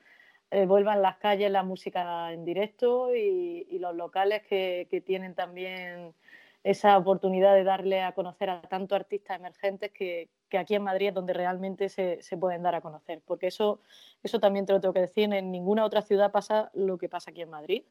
[0.50, 5.36] eh, vuelvan las calles la música en directo y, y los locales que, que tienen
[5.36, 6.16] también
[6.64, 11.08] esa oportunidad de darle a conocer a tantos artistas emergentes que, que aquí en Madrid
[11.08, 13.22] es donde realmente se, se, pueden dar a conocer.
[13.26, 13.80] Porque eso,
[14.22, 17.32] eso también te lo tengo que decir, en ninguna otra ciudad pasa lo que pasa
[17.32, 17.84] aquí en Madrid.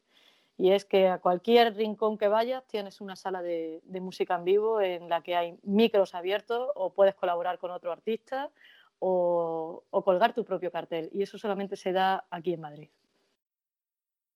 [0.57, 4.43] Y es que a cualquier rincón que vayas tienes una sala de, de música en
[4.45, 8.51] vivo en la que hay micros abiertos o puedes colaborar con otro artista
[8.99, 11.09] o, o colgar tu propio cartel.
[11.11, 12.89] Y eso solamente se da aquí en Madrid.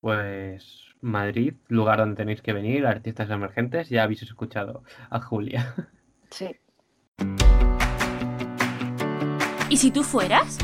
[0.01, 5.75] Pues Madrid, lugar donde tenéis que venir, artistas emergentes, ya habéis escuchado a Julia.
[6.31, 6.49] Sí.
[9.67, 10.59] ¿Y si tú fueras?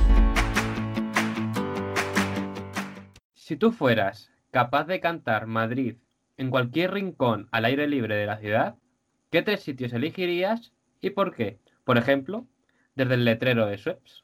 [3.34, 5.96] Si tú fueras capaz de cantar Madrid
[6.38, 8.76] en cualquier rincón al aire libre de la ciudad,
[9.32, 11.58] ¿qué tres sitios elegirías y por qué?
[11.84, 12.46] Por ejemplo,
[12.94, 14.24] desde el letrero de Sueps.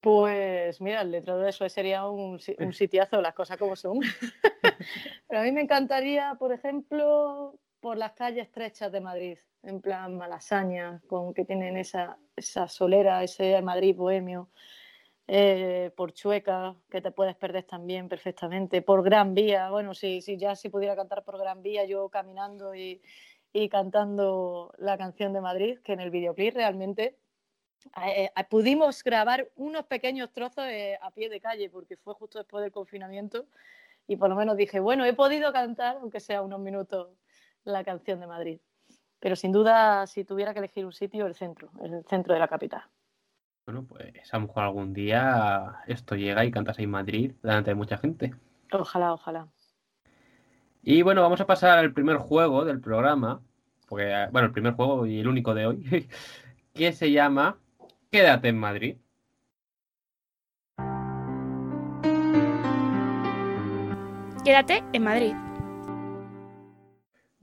[0.00, 4.00] Pues mira, el letrero de Sueps sería un, un sitiazo, las cosas como son.
[5.28, 10.16] Pero a mí me encantaría, por ejemplo, por las calles estrechas de Madrid, en plan
[10.16, 14.48] Malasaña, con que tienen esa, esa solera, ese Madrid bohemio,
[15.26, 20.38] eh, por Chueca, que te puedes perder también perfectamente, por Gran Vía, bueno, si, si
[20.38, 23.02] ya si pudiera cantar por Gran Vía, yo caminando y,
[23.52, 27.16] y cantando la canción de Madrid, que en el videoclip realmente
[28.04, 32.38] eh, eh, pudimos grabar unos pequeños trozos eh, a pie de calle, porque fue justo
[32.38, 33.46] después del confinamiento,
[34.06, 37.10] y por lo menos dije, bueno, he podido cantar, aunque sea unos minutos,
[37.64, 38.60] la canción de Madrid.
[39.20, 42.48] Pero sin duda, si tuviera que elegir un sitio, el centro, el centro de la
[42.48, 42.82] capital.
[43.66, 47.70] Bueno, pues a lo mejor algún día esto llega y cantas ahí en Madrid delante
[47.70, 48.34] de mucha gente.
[48.72, 49.48] Ojalá, ojalá.
[50.82, 53.42] Y bueno, vamos a pasar al primer juego del programa,
[53.88, 56.08] porque, bueno, el primer juego y el único de hoy,
[56.72, 57.58] que se llama
[58.10, 58.96] Quédate en Madrid.
[64.44, 65.47] Quédate en Madrid.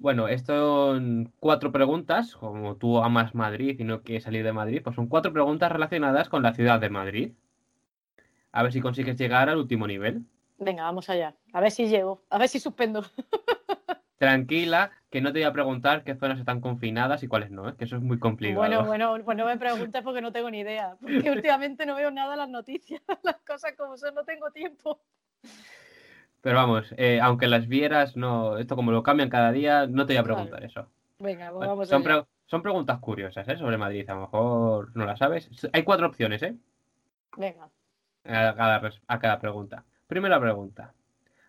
[0.05, 4.81] Bueno, esto son cuatro preguntas, como tú amas Madrid y no quieres salir de Madrid,
[4.83, 7.31] pues son cuatro preguntas relacionadas con la ciudad de Madrid.
[8.51, 10.21] A ver si consigues llegar al último nivel.
[10.59, 11.33] Venga, vamos allá.
[11.53, 13.03] A ver si llego, a ver si suspendo.
[14.19, 17.73] Tranquila, que no te voy a preguntar qué zonas están confinadas y cuáles no, ¿eh?
[17.75, 18.59] que eso es muy complicado.
[18.59, 20.97] Bueno, bueno, pues no me preguntes porque no tengo ni idea.
[21.01, 25.01] Porque últimamente no veo nada en las noticias, las cosas como son, no tengo tiempo.
[26.45, 30.13] Pero vamos, eh, aunque las vieras, no, esto como lo cambian cada día, no te
[30.13, 30.67] voy a preguntar Vale.
[30.67, 30.87] eso.
[31.17, 32.21] Venga, pues vamos son, allá.
[32.21, 33.57] pre- son preguntas curiosas, ¿eh?
[33.57, 35.49] Sobre Madrid, a lo mejor no las sabes.
[35.73, 36.55] Hay cuatro opciones, ¿eh?
[37.35, 37.63] Venga.
[38.25, 39.85] A cada, a cada pregunta.
[40.05, 40.93] Primera pregunta.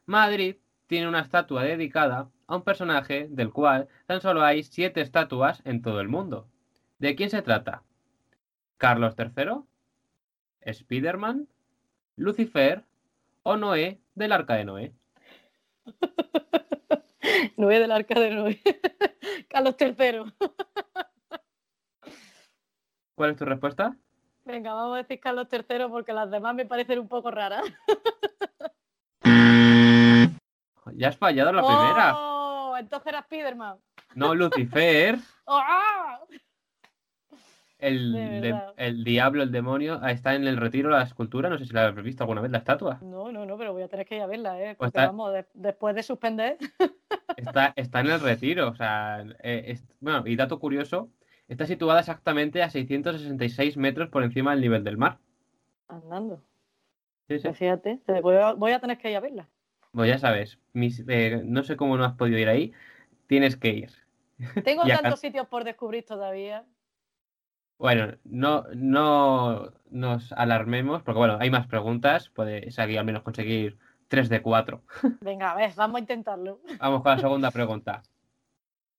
[0.07, 0.57] Madrid
[0.87, 5.83] tiene una estatua dedicada a un personaje del cual tan solo hay siete estatuas en
[5.83, 6.49] todo el mundo.
[6.99, 7.83] ¿De quién se trata?
[8.79, 9.61] ¿Carlos III?
[10.73, 11.49] ¿Spiderman?
[12.17, 12.85] ¿Lucifer?
[13.49, 14.93] ¿O Noé del Arca de Noé?
[17.57, 18.61] Noé del Arca de Noé.
[19.49, 20.35] Carlos III.
[23.15, 23.97] ¿Cuál es tu respuesta?
[24.45, 27.63] Venga, vamos a decir Carlos III porque las demás me parecen un poco raras.
[30.95, 32.15] Ya has fallado la primera.
[32.17, 32.77] ¡Oh!
[32.77, 33.79] Entonces era Spiderman.
[34.17, 35.19] No, Lucifer.
[35.45, 35.61] ¡Oh!
[37.79, 41.51] El, De el diablo, el demonio, ah, está en el retiro la escultura.
[41.51, 42.99] No sé si la has visto alguna vez la estatua.
[43.03, 44.75] No, no, no, pero voy a tener que ir a verla, ¿eh?
[44.77, 46.57] Porque está- vamos, de- después de suspender.
[47.37, 48.69] Está, está en el retiro.
[48.71, 51.11] O sea, eh, es- bueno, y dato curioso,
[51.49, 55.19] está situada exactamente a 666 metros por encima del nivel del mar.
[55.89, 56.43] Andando.
[57.29, 57.53] Sí, sí.
[57.53, 59.49] Fíjate, te- voy a, voy a tener que ir a verla.
[59.93, 62.73] Pues ya sabes, mis- eh, no sé cómo no has podido ir ahí.
[63.27, 63.91] Tienes que ir.
[64.65, 64.83] Tengo
[65.17, 66.65] tantos sitios por descubrir todavía.
[67.79, 72.31] Bueno, no, no nos alarmemos, porque bueno, hay más preguntas.
[72.31, 74.83] Puedes aquí al menos conseguir 3 de 4.
[75.21, 76.61] Venga, a ver, vamos a intentarlo.
[76.81, 78.03] Vamos con la segunda pregunta.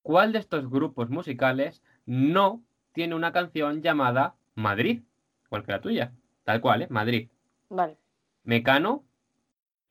[0.02, 2.62] ¿Cuál de estos grupos musicales no
[2.94, 5.02] tiene una canción llamada Madrid?
[5.46, 6.14] Igual que la tuya.
[6.44, 6.88] Tal cual, ¿eh?
[6.90, 7.30] Madrid.
[7.70, 7.98] Vale.
[8.44, 9.04] Mecano,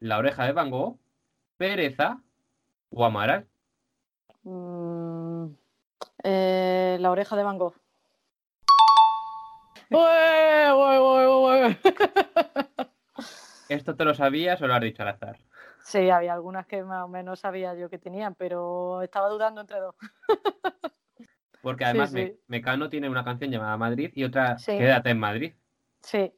[0.01, 0.99] La Oreja de Van Gogh,
[1.59, 2.23] Pereza
[2.91, 3.47] o Amaral.
[4.45, 5.49] Mm,
[6.23, 7.75] eh, la oreja de Van Gogh.
[9.91, 11.79] ¡Ué, ué, ué, ué!
[13.69, 15.39] ¿Esto te lo sabías o lo has dicho al azar?
[15.83, 19.79] Sí, había algunas que más o menos sabía yo que tenían, pero estaba dudando entre
[19.81, 19.95] dos.
[21.63, 22.39] Porque además sí.
[22.47, 24.79] Mecano tiene una canción llamada Madrid y otra Sí.
[24.79, 25.53] Quédate en Madrid.
[26.01, 26.33] Sí,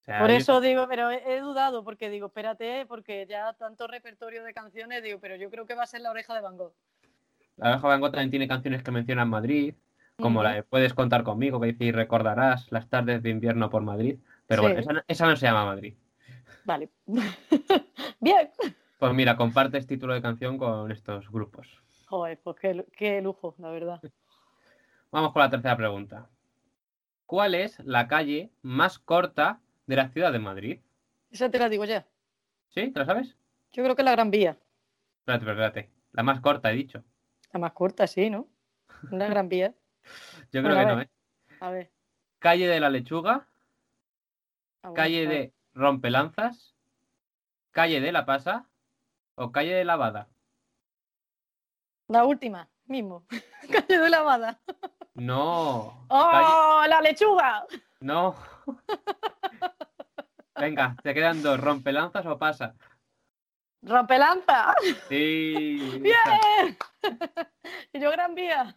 [0.00, 3.52] O sea, por yo- eso digo, pero he, he dudado, porque digo, espérate, porque ya
[3.52, 6.40] tanto repertorio de canciones, digo, pero yo creo que va a ser la oreja de
[6.40, 6.74] Van Gogh.
[7.56, 9.74] La Oreja de Van Gogh también tiene canciones que mencionan Madrid,
[10.20, 13.82] como la de Puedes contar conmigo, que dice y recordarás las tardes de invierno por
[13.82, 14.18] Madrid.
[14.46, 14.66] Pero Sí.
[14.68, 15.94] bueno, esa no, esa no se llama Madrid.
[16.64, 16.90] Vale.
[18.20, 18.50] Bien.
[18.98, 21.82] Pues mira, compartes título de canción con estos grupos.
[22.06, 24.00] Joder, pues qué, qué lujo, la verdad.
[25.10, 26.28] Vamos con la tercera pregunta.
[27.26, 30.80] ¿Cuál es la calle más corta de la ciudad de Madrid?
[31.30, 32.06] Esa te la digo ya.
[32.68, 32.90] ¿Sí?
[32.90, 33.36] ¿Te lo sabes?
[33.72, 34.56] Yo creo que es la Gran Vía.
[35.20, 35.90] Espérate, espérate.
[36.12, 37.02] La más corta, he dicho.
[37.52, 38.46] La más corta, sí, ¿no?
[39.10, 39.74] La Gran Vía.
[40.52, 41.00] Yo creo que no.
[41.00, 41.10] ¿eh?
[41.60, 41.90] A ver.
[42.38, 43.46] Calle de la Lechuga,
[44.82, 45.28] Ah, bueno, calle ver.
[45.38, 46.74] de Rompelanzas,
[47.70, 48.66] calle de La Pasa
[49.34, 50.28] o calle de Lavada.
[52.08, 53.24] La última, mismo.
[53.70, 54.60] Calle de lavada.
[55.14, 56.06] No.
[56.08, 57.64] calle- ¡Oh, la lechuga!
[58.00, 58.36] No.
[60.60, 61.58] Venga, te quedan dos.
[61.58, 62.74] ¿Rompelanzas o pasa?
[63.84, 64.74] ¡Rompelanza!
[65.08, 65.98] Sí.
[66.00, 66.76] ¡Bien!
[67.92, 68.76] y yo Gran Vía.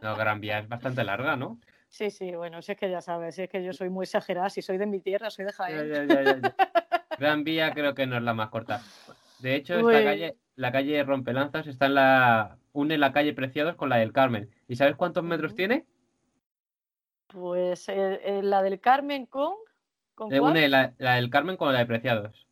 [0.00, 1.58] No, Gran Vía es bastante larga, ¿no?
[1.88, 4.48] Sí, sí, bueno, si es que ya sabes, si es que yo soy muy exagerada,
[4.48, 5.88] si soy de mi tierra, soy de Jaén.
[5.92, 6.56] ya, ya, ya, ya.
[7.18, 8.80] Gran Vía creo que no es la más corta.
[9.40, 10.04] De hecho, esta Uy.
[10.04, 12.56] calle, la calle Rompelanzas está en la.
[12.72, 14.50] une la calle Preciados con la del Carmen.
[14.68, 15.84] ¿Y sabes cuántos metros tiene?
[17.26, 19.54] Pues eh, eh, la del Carmen con.
[20.14, 22.46] ¿Con Eh, une la, la del Carmen con la de Preciados.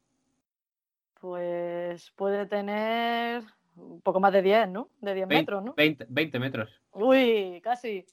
[1.20, 3.42] Pues puede tener
[3.76, 4.88] un poco más de 10, ¿no?
[5.00, 5.74] De 10 Vein- metros, ¿no?
[5.74, 6.80] 20, 20 metros.
[6.92, 8.06] Uy, casi.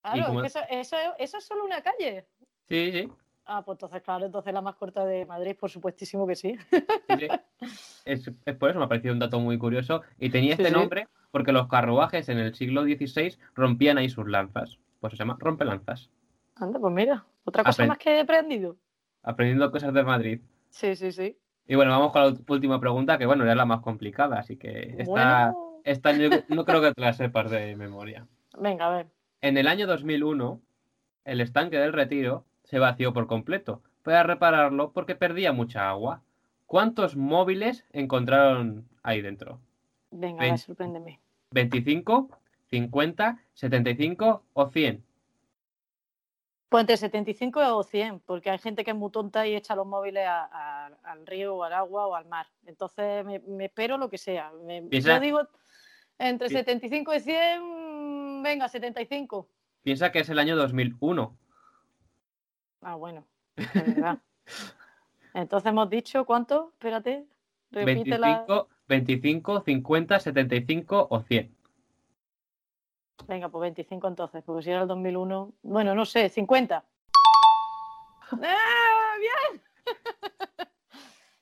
[0.00, 2.26] Claro, es que eso, eso, eso es solo una calle.
[2.68, 3.12] Sí, sí.
[3.46, 6.56] Ah, pues entonces, claro, entonces la más corta de Madrid, por supuestísimo que sí.
[6.70, 7.28] sí, sí.
[8.04, 10.02] Es, es por eso me ha parecido un dato muy curioso.
[10.18, 10.72] Y tenía este sí.
[10.72, 14.78] nombre porque los carruajes en el siglo XVI rompían ahí sus lanzas.
[15.00, 16.10] Pues se llama rompelanzas.
[16.54, 18.76] Anda, pues mira, otra cosa más que he aprendido.
[19.22, 20.40] Aprendiendo cosas de Madrid.
[20.70, 21.36] Sí, sí, sí.
[21.66, 24.96] Y bueno, vamos con la última pregunta, que bueno, era la más complicada, así que
[24.98, 28.26] esta, Bueno, esta yo no creo que te la sepas de memoria.
[28.58, 29.06] venga, a ver.
[29.40, 30.60] En el año 2001,
[31.24, 36.22] el estanque del Retiro se vació por completo para repararlo porque perdía mucha agua.
[36.66, 39.60] ¿Cuántos móviles encontraron ahí dentro?
[40.10, 40.52] Venga, Ven.
[40.52, 41.20] va, sorpréndeme.
[41.50, 42.28] ¿25,
[42.70, 45.04] 50, 75 o 100?
[46.74, 49.86] Pues entre 75 o 100, porque hay gente que es muy tonta y echa los
[49.86, 52.48] móviles a- a- al río o al agua o al mar.
[52.66, 54.50] Entonces me, me espero lo que sea.
[54.66, 55.48] Me- Piensa- yo digo
[56.18, 59.46] entre Pi- 75 y 100, venga, 75.
[59.84, 61.36] Piensa que es el año 2001.
[62.82, 64.18] Ah, bueno, de verdad.
[65.32, 66.70] Entonces hemos dicho, ¿cuánto?
[66.72, 67.24] Espérate,
[67.70, 68.44] repítela.
[68.48, 71.54] 25, 25, 50, 75 o 100.
[73.26, 76.84] Venga, pues 25 entonces, porque si era el 2001, bueno, no sé, 50.
[78.32, 79.62] ¡Ah, bien!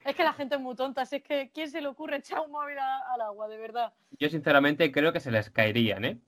[0.04, 2.40] es que la gente es muy tonta, si es que ¿quién se le ocurre echar
[2.40, 3.92] un móvil a- al agua, de verdad?
[4.18, 6.18] Yo sinceramente creo que se les caerían, ¿eh?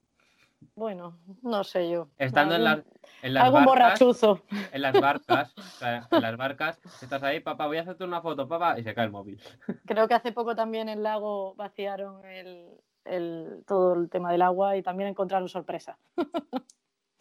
[0.75, 2.09] Bueno, no sé yo.
[2.19, 2.79] Estando en, las
[3.23, 4.43] en las algún barcas, borrachuzo.
[4.73, 5.55] en las barcas,
[6.11, 9.05] en las barcas, estás ahí, papá, voy a hacerte una foto, papá, y se cae
[9.05, 9.41] el móvil.
[9.87, 12.67] Creo que hace poco también en el lago vaciaron el,
[13.05, 15.99] el- todo el tema del agua y también encontraron sorpresa.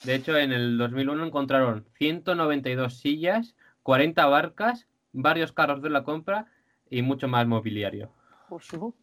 [0.04, 6.48] De hecho, en el 2001 encontraron 192 sillas, 40 barcas, varios carros de la compra
[6.90, 8.12] y mucho más mobiliario.
[8.50, 8.94] Josu.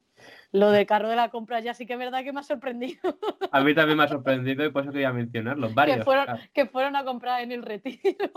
[0.53, 3.01] Lo del carro de la compra ya sí que es verdad que me ha sorprendido.
[3.51, 5.71] A mí también me ha sorprendido y por eso quería mencionarlo.
[5.71, 5.99] Varios.
[5.99, 8.31] que, fueron, que fueron a comprar en el retiro.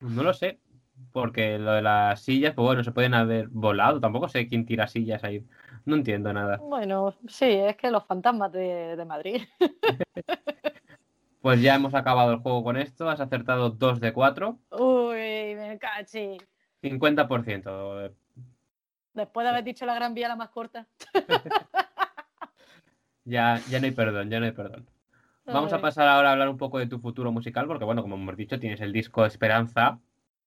[0.00, 0.60] No lo sé,
[1.12, 4.00] porque lo de las sillas, pues bueno, se pueden haber volado.
[4.00, 5.44] Tampoco sé quién tira sillas ahí.
[5.84, 6.56] No entiendo nada.
[6.58, 9.42] bueno, sí, es que los fantasmas de, de Madrid.
[11.40, 13.06] Pues ya hemos acabado el juego con esto.
[13.10, 14.58] Has acertado 2 de 4.
[14.70, 16.38] Uy, me cachi.
[16.82, 18.14] 50%.
[19.12, 20.86] Después de haber dicho la gran vía la más corta.
[23.24, 24.86] Ya, ya no hay perdón, ya no hay perdón.
[25.46, 28.16] Vamos a pasar ahora a hablar un poco de tu futuro musical, porque bueno, como
[28.16, 29.98] hemos dicho, tienes el disco Esperanza.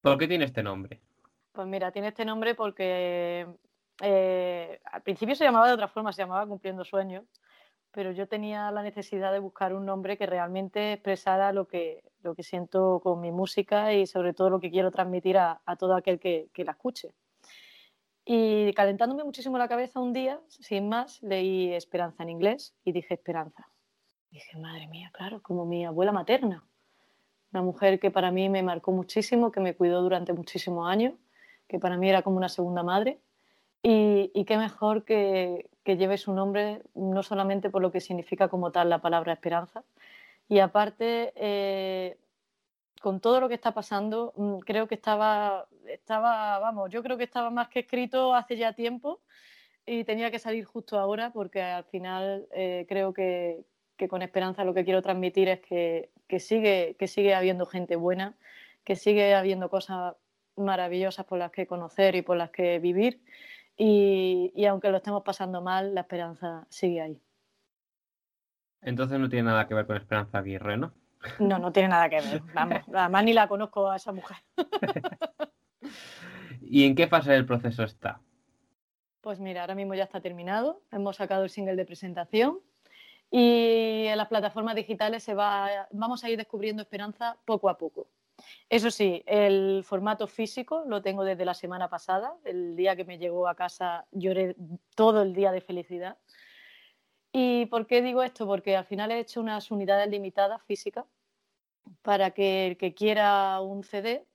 [0.02, 1.00] ¿Por qué tiene este nombre?
[1.52, 3.48] Pues mira, tiene este nombre porque
[4.02, 7.26] eh, al principio se llamaba de otra forma, se llamaba Cumpliendo Sueños,
[7.92, 12.36] pero yo tenía la necesidad de buscar un nombre que realmente expresara lo que, lo
[12.36, 15.96] que siento con mi música y sobre todo lo que quiero transmitir a, a todo
[15.96, 17.14] aquel que, que la escuche.
[18.30, 23.14] Y calentándome muchísimo la cabeza un día, sin más, leí Esperanza en inglés y dije
[23.14, 23.70] Esperanza.
[24.30, 26.68] Dije, madre mía, claro, como mi abuela materna.
[27.54, 31.14] Una mujer que para mí me marcó muchísimo, que me cuidó durante muchísimos años,
[31.70, 33.22] que para mí era como una segunda madre.
[33.84, 38.50] Y, y qué mejor que, que lleve su nombre, no solamente por lo que significa
[38.50, 39.84] como tal la palabra esperanza,
[40.50, 42.18] y aparte, eh,
[43.02, 47.26] con todo lo que está pasando, mm, creo que estaba, estaba, vamos, yo creo que
[47.26, 49.22] estaba más que escrito hace ya tiempo
[49.86, 53.64] y tenía que salir justo ahora porque al final eh, creo que,
[53.98, 57.96] que con esperanza lo que quiero transmitir es que, que, sigue, que sigue habiendo gente
[57.96, 58.36] buena,
[58.84, 60.16] que sigue habiendo cosas
[60.56, 63.22] maravillosas por las que conocer y por las que vivir.
[63.78, 67.22] Y, y aunque lo estemos pasando mal, la esperanza sigue ahí.
[68.82, 70.94] Entonces no tiene nada que ver con Esperanza Aguirre, ¿no?
[71.40, 72.42] No, no tiene nada que ver.
[72.54, 74.38] Vamos, además ni la conozco a esa mujer.
[76.62, 78.22] ¿Y en qué fase del proceso está?
[79.22, 80.82] Pues mira, ahora mismo ya está terminado.
[80.92, 82.60] Hemos sacado el single de presentación
[83.30, 88.08] y en las plataformas digitales se va, vamos a ir descubriendo esperanza poco a poco.
[88.70, 92.36] Eso sí, el formato físico lo tengo desde la semana pasada.
[92.44, 94.56] El día que me llegó a casa lloré
[94.96, 96.18] todo el día de felicidad.
[97.32, 98.46] ¿Y por qué digo esto?
[98.46, 101.06] Porque al final he hecho unas unidades limitadas físicas
[102.02, 104.26] para que el que quiera un CD,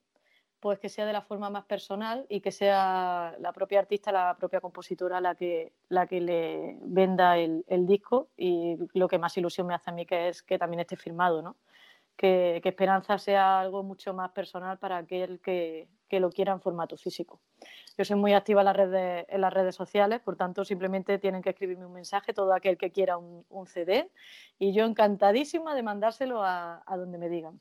[0.60, 4.36] pues que sea de la forma más personal y que sea la propia artista, la
[4.38, 9.36] propia compositora la que, la que le venda el, el disco y lo que más
[9.36, 11.56] ilusión me hace a mí que es que también esté firmado, ¿no?
[12.16, 17.40] Que, Esperanza sea algo mucho más personal para aquel que, lo quiera en formato físico.
[17.96, 21.40] Yo soy muy activa en las, redes, en las redes sociales, por tanto simplemente tienen
[21.40, 24.10] que escribirme un mensaje todo aquel que quiera un, CD
[24.58, 27.60] y yo encantadísima de mandárselo a, donde me digan.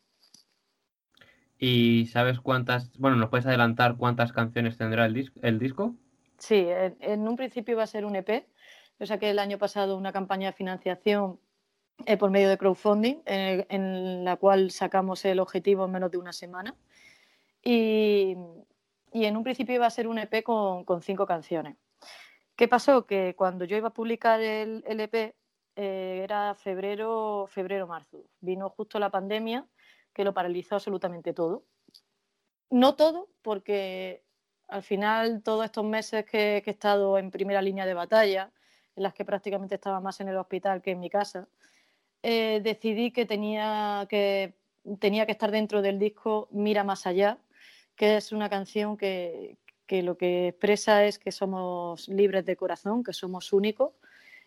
[1.58, 5.96] ¿Y sabes cuántas, bueno, nos puedes adelantar cuántas canciones tendrá el, el disco?
[6.42, 8.48] Sí, en, un principio va a ser un EP.
[9.00, 11.40] Yo saqué el año pasado una campaña de financiación
[12.06, 16.34] eh, por medio de crowdfunding, en la cual sacamos el objetivo en menos de una
[16.34, 16.76] semana.
[17.64, 18.36] Y,
[19.14, 21.78] en un principio iba a ser un EP con, cinco canciones.
[22.56, 23.06] ¿Qué pasó?
[23.06, 25.36] Que cuando yo iba a publicar el, EP
[25.76, 28.24] eh, era febrero, febrero-marzo.
[28.40, 29.68] Vino justo la pandemia
[30.14, 31.64] que lo paralizó absolutamente todo.
[32.70, 34.24] No todo, porque
[34.68, 38.52] al final todos estos meses que, he estado en primera línea de batalla,
[38.96, 41.48] en las que prácticamente estaba más en el hospital que en mi casa,
[42.24, 44.56] eh, decidí que tenía que,
[45.00, 47.40] tenía que estar dentro del disco Mira más allá,
[47.96, 49.58] que es una canción que,
[49.90, 53.92] lo que expresa es que somos libres de corazón, que somos únicos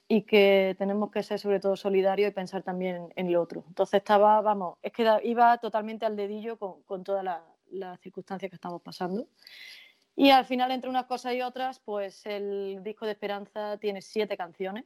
[0.09, 3.64] y que tenemos que ser sobre todo solidarios y pensar también en el otro.
[3.68, 7.25] Entonces estaba, vamos, es que iba totalmente al dedillo con, con todas
[7.70, 9.29] las circunstancias que estamos pasando.
[10.16, 14.37] Y al final, entre unas cosas y otras, pues el disco de Esperanza tiene siete
[14.37, 14.85] canciones.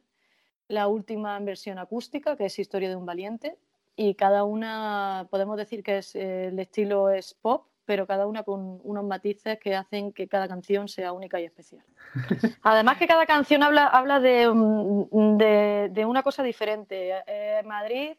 [0.68, 3.56] La última en versión acústica, que es Historia de un Valiente,
[3.96, 8.80] y cada una, podemos decir que es, el estilo es pop, pero cada una con
[8.84, 11.84] unos matices que hacen que cada canción sea única y especial.
[12.62, 17.14] Además que cada canción habla, habla de, mm, de, una cosa diferente.
[17.26, 18.16] Eh, Madrid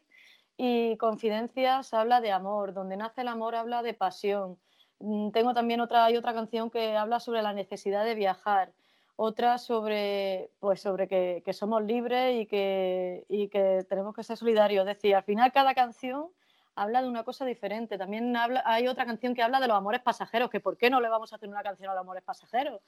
[0.56, 4.58] y Confidencias habla de amor, donde nace el amor habla de pasión,
[5.00, 8.72] Mm, tengo también otra, hay otra canción que habla sobre la necesidad de viajar,
[9.22, 14.88] otra sobre, pues sobre que, somos libres y que, y que tenemos que ser solidarios.
[14.88, 16.28] Es decir, al final cada canción
[16.74, 17.98] habla de una cosa diferente.
[17.98, 21.02] También habla, hay otra canción que habla de los amores pasajeros, que ¿por qué no
[21.02, 22.80] le vamos a hacer una canción a los amores pasajeros?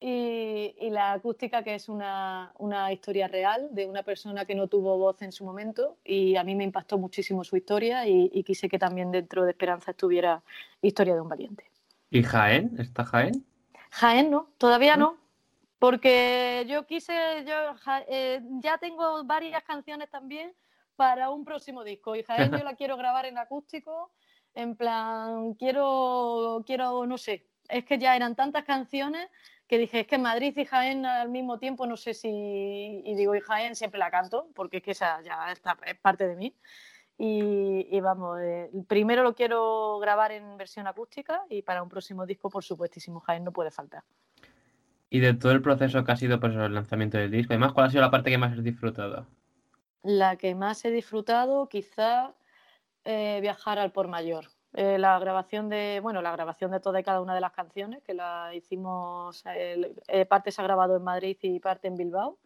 [0.00, 2.54] Y, la acústica, que es una,
[2.90, 6.54] historia real de una persona que no tuvo voz en su momento y a mí
[6.54, 10.42] me impactó muchísimo su historia y, quise que también dentro de Esperanza estuviera
[10.80, 11.64] Historia de un Valiente.
[12.08, 12.76] ¿Y Jaén?
[12.78, 13.44] ¿Está Jaén?
[13.90, 15.18] Jaén no, todavía no,
[15.78, 17.74] porque yo quise, yo
[18.08, 20.54] eh, ya tengo varias canciones también
[20.96, 24.12] para un próximo disco y Jaén yo la quiero grabar en acústico,
[24.54, 29.28] en plan, quiero, quiero, no sé, es que ya eran tantas canciones
[29.66, 33.34] que dije, es que Madrid y Jaén al mismo tiempo, no sé si, y digo,
[33.34, 36.54] y Jaén siempre la canto, porque es que esa ya está, es parte de mí.
[37.18, 42.50] Y, vamos, eh, primero lo quiero grabar en versión acústica y para un próximo disco,
[42.50, 44.04] por supuestísimo, Jaén no puede faltar.
[45.08, 47.86] Y de todo el proceso que ha sido pues, el lanzamiento del disco, además, ¿cuál
[47.86, 49.26] ha sido la parte que más has disfrutado?
[50.02, 52.34] La que más he disfrutado, quizá
[53.04, 54.46] eh, viajar al por mayor
[54.76, 58.02] eh, la grabación de, bueno, la grabación de toda y cada una de las canciones,
[58.02, 62.38] que la hicimos, eh, parte se ha grabado en Madrid y parte en Bilbao.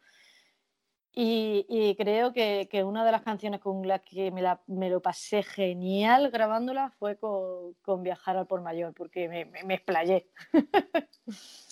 [1.12, 5.42] Y, creo que, una de las canciones con las que me, la, me lo pasé
[5.42, 10.28] genial grabándola fue con, Viajar al por mayor, porque me, me, explayé.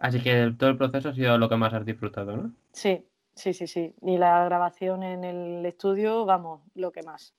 [0.00, 2.52] Así que todo el proceso ha sido lo que más has disfrutado, ¿no?
[2.72, 3.94] Sí, sí, sí, sí.
[4.00, 7.34] Y la grabación en el estudio, vamos, lo que más.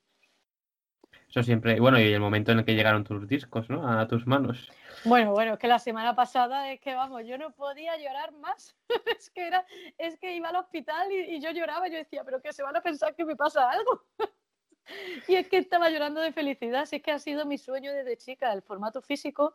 [1.28, 3.88] Eso siempre, bueno, y el momento en el que llegaron tus discos, ¿no?
[3.88, 4.70] A tus manos.
[5.04, 8.76] Bueno, bueno, es que la semana pasada es que, vamos, yo no podía llorar más.
[9.18, 9.66] es que era,
[9.98, 12.80] es que iba al hospital y, yo lloraba, yo decía, pero que se van a
[12.80, 14.04] pensar que me pasa algo.
[15.26, 18.16] y es que estaba llorando de felicidad, si es que ha sido mi sueño desde
[18.18, 19.52] chica, el formato físico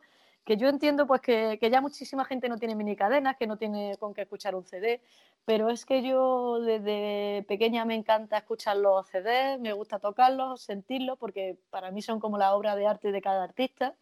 [0.48, 3.98] que yo entiendo pues que, ya muchísima gente no tiene mini cadenas, que no tiene
[3.98, 5.02] con qué escuchar un CD,
[5.44, 11.18] pero es que yo desde pequeña me encanta escuchar los CDs, me gusta tocarlos, sentirlos,
[11.18, 13.94] porque para mí son como la obra de arte de cada artista.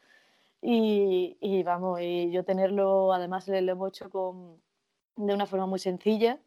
[0.63, 4.63] Y, vamos, y yo tenerlo, además lo hemos hecho con,
[5.17, 6.39] de una forma muy sencilla.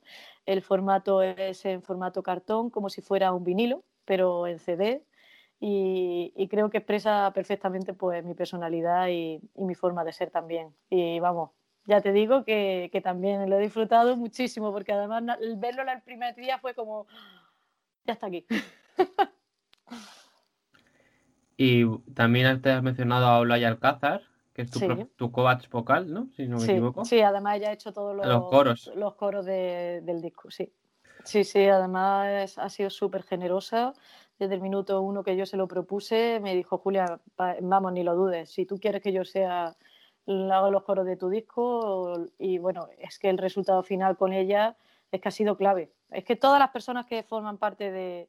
[0.46, 5.04] El formato es en formato cartón, como si fuera un vinilo, pero en CD
[5.62, 10.74] y, creo que expresa perfectamente pues mi personalidad y, mi forma de ser también.
[10.90, 11.52] Y vamos,
[11.86, 16.60] ya te digo que, también lo he disfrutado muchísimo porque además verlo el primer día
[16.60, 17.08] fue como,
[18.06, 18.46] ya está aquí.
[21.62, 24.22] Y también te has mencionado a Olaya Alcázar,
[24.54, 24.80] que es tu,
[25.18, 26.30] tu coach vocal, ¿no?
[26.38, 27.04] Si no me equivoco.
[27.04, 30.72] Sí, además ella ha hecho todos los, coros, los coros del disco, sí.
[31.26, 33.94] Sí, sí, además ha sido súper generosa
[34.40, 37.20] desde el minuto uno que yo se lo propuse, me dijo, Julia,
[37.62, 39.76] vamos, ni lo dudes, si tú quieres que yo sea
[40.52, 44.76] hago los coros de tu disco y bueno, es que el resultado final con ella
[45.12, 45.92] es que ha sido clave.
[46.12, 48.28] Es que todas las personas que forman parte de,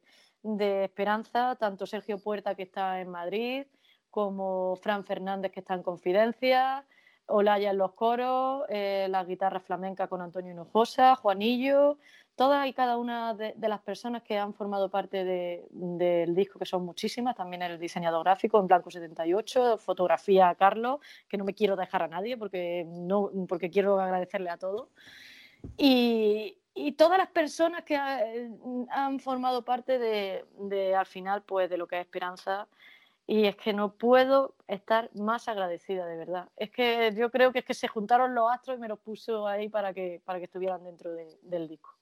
[0.83, 3.65] esperanza, tanto Sergio Puerta que está en Madrid,
[4.09, 6.85] como Fran Fernández que está en Confidencia,
[7.27, 11.97] Olaya en los coros, eh, la guitarra flamenca con Antonio Hinojosa, Juanillo,
[12.41, 16.83] todas y cada una de, las personas que han formado parte del disco, que son
[16.83, 21.75] muchísimas, también el diseñador gráfico en Blanco 78, fotografía a Carlos, que no me quiero
[21.75, 24.87] dejar a nadie porque, no, porque quiero agradecerle a todos.
[25.77, 31.77] Y, y todas las personas que han formado parte de, de, al final, pues de
[31.77, 32.67] lo que es Esperanza.
[33.27, 36.49] Y es que no puedo estar más agradecida, de verdad.
[36.57, 39.45] Es que yo creo que es que se juntaron los astros y me los puso
[39.45, 41.11] ahí para que, para que estuvieran dentro
[41.43, 42.00] del disco.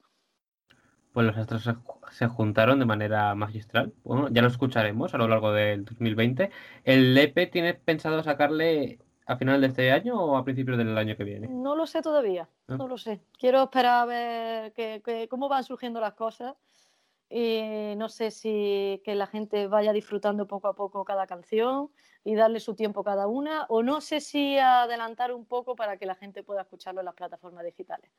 [1.14, 1.70] Pues los astros
[2.12, 3.94] se, juntaron de manera magistral.
[4.04, 6.52] Bueno, ya lo escucharemos a lo largo del 2020.
[6.84, 9.00] ¿El EP tiene pensado sacarle
[9.30, 11.48] a final de este año o a principios del año que viene?
[11.48, 13.22] No lo sé todavía, no, lo sé.
[13.38, 16.56] Quiero esperar a ver que, cómo van surgiendo las cosas
[17.30, 21.92] y no sé si que la gente vaya disfrutando poco a poco cada canción
[22.24, 26.08] y darle su tiempo cada una o no sé si adelantar un poco para que
[26.08, 28.10] la gente pueda escucharlo en las plataformas digitales.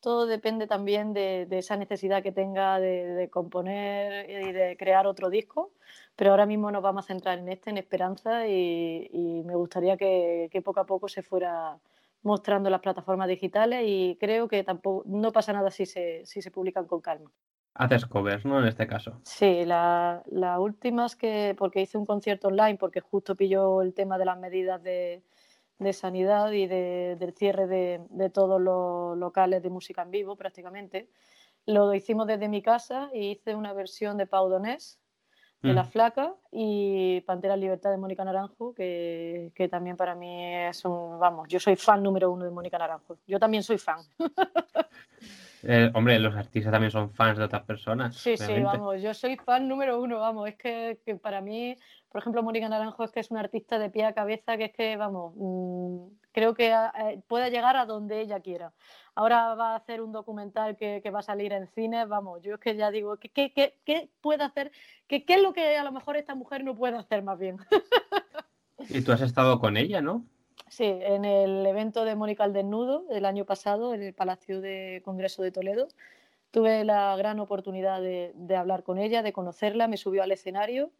[0.00, 5.72] Todo depende también de, esa necesidad que tenga de componer y de crear otro disco
[6.20, 10.62] pero ahora mismo nos vamos a centrar en este, en Esperanza, y, me gustaría que,
[10.62, 11.78] poco a poco se fuera
[12.22, 16.50] mostrando las plataformas digitales y creo que tampoco no pasa nada si se, si se
[16.50, 17.30] publican con calma.
[17.72, 18.60] Haces covers, ¿no?
[18.60, 19.18] En este caso.
[19.22, 24.18] Sí, las la últimas que, porque hice un concierto online, porque justo pilló el tema
[24.18, 25.22] de las medidas de,
[25.80, 30.36] de sanidad y de, del cierre de, de, todos los locales de música en vivo
[30.36, 31.08] prácticamente.
[31.66, 35.00] Lo hicimos desde mi casa y hice una versión de Pau Donés,
[35.62, 35.88] de La mm.
[35.88, 41.48] Flaca y Pantera Libertad de Mónica Naranjo, que, que, también para mí es un, vamos,
[41.48, 43.18] yo soy fan número uno de Mónica Naranjo.
[43.26, 44.00] Yo también soy fan.
[45.62, 48.16] Eh, hombre, los artistas también son fans de otras personas.
[48.16, 51.76] Sí, sí, vamos, yo soy fan número uno, vamos, es que, que, para mí,
[52.08, 54.72] por ejemplo, Mónica Naranjo es que es una artista de pie a cabeza que es
[54.72, 58.72] que, vamos, mm, creo que eh, puede llegar a donde ella quiera.
[59.14, 62.54] Ahora va a hacer un documental que, que va a salir en cine, vamos, yo
[62.54, 64.72] es que ya digo, ¿qué, qué, qué, qué puede hacer?
[65.06, 67.58] ¿Qué, ¿Qué es lo que a lo mejor esta mujer no puede hacer más bien?
[68.88, 70.24] y tú has estado con ella, ¿no?
[70.68, 75.02] Sí, en el evento de Mónica al Desnudo del año pasado en el Palacio de
[75.04, 75.88] Congreso de Toledo.
[76.50, 80.90] Tuve la gran oportunidad de, hablar con ella, de conocerla, me subió al escenario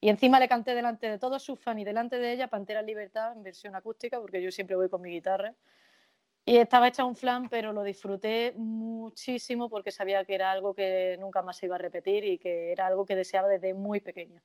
[0.00, 3.32] y encima le canté delante de todos sus fans y delante de ella Pantera Libertad
[3.32, 5.54] en versión acústica, porque yo siempre voy con mi guitarra.
[6.44, 11.16] Y estaba hecha un flan, pero lo disfruté muchísimo porque sabía que era algo que
[11.20, 14.42] nunca más se iba a repetir y que era algo que deseaba desde muy pequeña.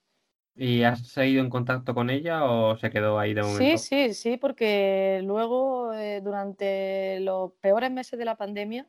[0.55, 3.59] ¿Y has seguido en contacto con ella o se quedó ahí de momento?
[3.59, 8.87] Sí, sí, sí, porque luego, eh, durante los peores meses de la pandemia,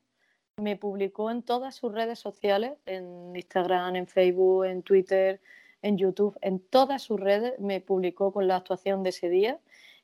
[0.57, 5.41] me publicó en todas sus redes sociales, en Instagram, en Facebook, en Twitter,
[5.81, 9.59] en YouTube, en todas sus redes, me publicó con la actuación de ese día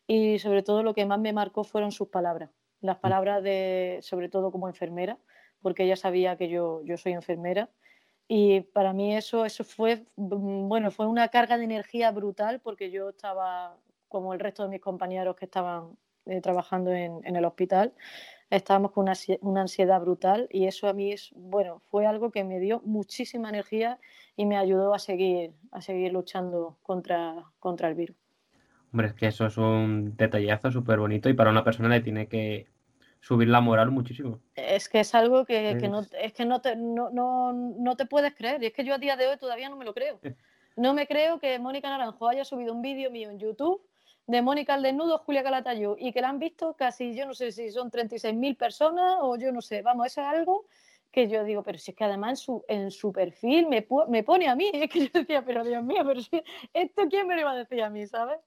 [0.06, 2.50] y sobre todo lo que más me marcó fueron sus palabras,
[2.80, 3.00] las mm.
[3.00, 5.18] palabras de, sobre todo como enfermera,
[5.62, 7.68] porque ella sabía que yo, yo soy enfermera
[8.32, 12.92] y para mí eso, eso fue, mm, bueno, fue una carga de energía brutal porque
[12.92, 13.76] yo estaba,
[14.06, 17.92] como el resto de mis compañeros que estaban eh, trabajando en, el hospital,
[18.48, 19.08] estábamos con
[19.40, 23.48] una, ansiedad brutal y eso a mí es, bueno, fue algo que me dio muchísima
[23.48, 23.98] energía
[24.36, 28.16] y me ayudó a seguir, a seguir luchando contra, contra el virus.
[28.92, 32.28] Hombre, es que eso es un detallazo súper bonito y para una persona le tiene
[32.28, 32.68] que
[33.20, 34.40] subir la moral muchísimo.
[34.54, 37.10] Es que es algo que, no, es que no, te, no,
[37.52, 38.62] no, te puedes creer.
[38.62, 40.20] Y es que yo a día de hoy todavía no me lo creo.
[40.76, 43.82] No me creo que Mónica Naranjo haya subido un vídeo mío en YouTube
[44.26, 47.50] de Mónica al desnudo, Julia Calatayud, y que la han visto casi, yo no sé
[47.50, 50.66] si son 36.000 personas o yo no sé, vamos, eso es algo
[51.10, 54.22] que yo digo, pero si es que además en su, en su perfil me, me
[54.22, 56.42] pone a mí, es que yo decía, pero Dios mío, pero si,
[56.72, 58.38] esto quién me lo iba a decir a mí, ¿sabes?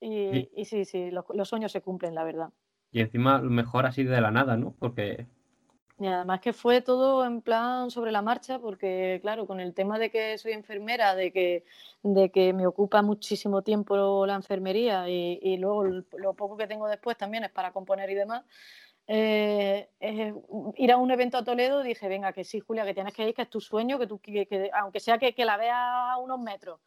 [0.00, 2.48] Y, y sí, sí, los sueños se cumplen, la verdad.
[2.90, 4.74] Y encima mejor así de la nada, ¿no?
[4.78, 5.26] Porque...
[6.00, 9.98] Y además que fue todo en plan sobre la marcha, porque claro, con el tema
[9.98, 11.64] de que soy enfermera, de que,
[12.04, 17.16] de que me ocupa muchísimo tiempo la enfermería y, luego lo poco que tengo después
[17.16, 18.44] también es para componer y demás,
[19.08, 19.88] eh,
[20.76, 23.34] ir a un evento a Toledo, dije, venga, que sí, Julia, que tienes que ir,
[23.34, 26.38] que es tu sueño, que tú, que, aunque sea que, que, la veas a unos
[26.38, 26.78] metros.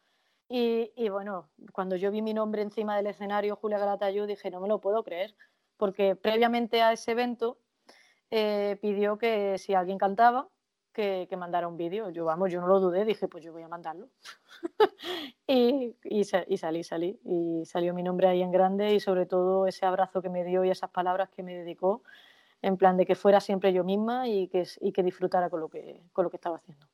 [0.48, 4.60] Y, y, bueno, cuando yo vi mi nombre encima del escenario, Julia Galatayud, dije, no
[4.60, 5.34] me lo puedo creer
[5.82, 7.58] porque previamente a ese evento
[8.30, 10.48] eh, pidió que si alguien cantaba,
[10.92, 12.08] que, mandara un vídeo.
[12.10, 14.06] Yo, vamos, yo no lo dudé, dije, pues yo voy a mandarlo.
[15.48, 17.18] y, y, salí, salí.
[17.24, 20.64] Y salió mi nombre ahí en grande y sobre todo ese abrazo que me dio
[20.64, 22.04] y esas palabras que me dedicó,
[22.62, 25.68] en plan de que fuera siempre yo misma y que, y que disfrutara con lo
[25.68, 26.86] que, con lo que estaba haciendo.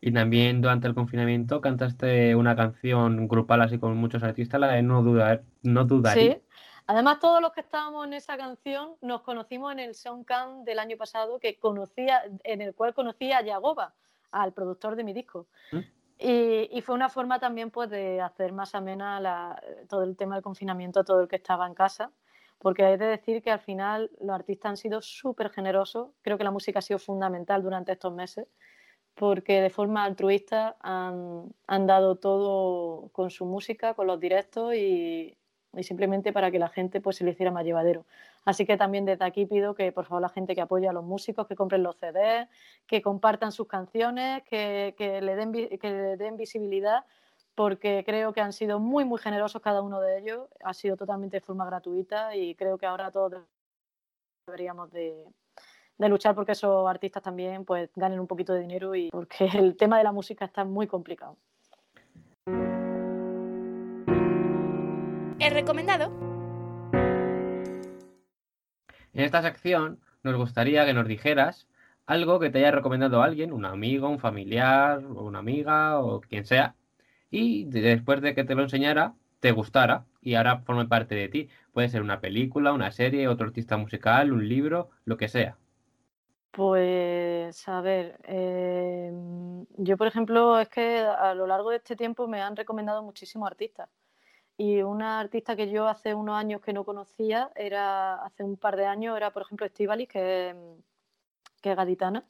[0.00, 4.82] Y también durante el confinamiento cantaste una canción grupal así con muchos artistas, la de
[4.84, 6.34] No Dudar, no Dudaría.
[6.34, 6.40] Sí.
[6.86, 10.96] Además, todos los que estábamos en esa canción nos conocimos en el Soundcamp del año
[10.96, 13.94] pasado, que conocía, en el cual conocí a Yagoba,
[14.30, 15.46] al productor de mi disco.
[15.72, 15.78] ¿Mm?
[16.18, 20.34] Y, y fue una forma también pues, de hacer más amena la- todo el tema
[20.36, 22.10] del confinamiento a todo el que estaba en casa.
[22.58, 26.10] Porque hay de decir que al final los artistas han sido súper generosos.
[26.22, 28.46] Creo que la música ha sido fundamental durante estos meses
[29.14, 35.36] porque de forma altruista han, han dado todo con su música, con los directos y,
[35.76, 38.04] y simplemente para que la gente pues, se le hiciera más llevadero.
[38.44, 41.04] Así que también desde aquí pido que por favor la gente que apoya a los
[41.04, 42.48] músicos, que compren los CDs,
[42.86, 47.04] que compartan sus canciones, que, que le, den, que den visibilidad,
[47.54, 51.38] porque creo que han sido muy, muy generosos cada uno de ellos, ha sido totalmente
[51.38, 53.42] de forma gratuita y creo que ahora todos
[54.46, 55.24] deberíamos de,
[55.98, 59.76] de luchar porque esos artistas también pues ganen un poquito de dinero y porque el
[59.76, 61.36] tema de la música está muy complicado.
[65.44, 66.10] El recomendado.
[69.12, 71.68] En esta sección nos gustaría que nos dijeras
[72.06, 76.76] algo que te haya recomendado alguien, un amigo, un familiar, una amiga o quien sea,
[77.30, 81.28] y de- después de que te lo enseñara, te gustara y ahora forme parte de
[81.28, 81.50] ti.
[81.74, 85.58] Puede ser una película, una serie, otro artista musical, un libro, lo que sea.
[86.52, 89.12] Pues, a ver, eh,
[89.76, 93.46] yo por ejemplo es que a lo largo de este tiempo me han recomendado muchísimos
[93.46, 93.90] artistas.
[94.56, 98.76] Y una artista que yo hace unos años que no conocía, era hace un par
[98.76, 102.24] de años, era por ejemplo Estíbaliz, que, es- gaditana.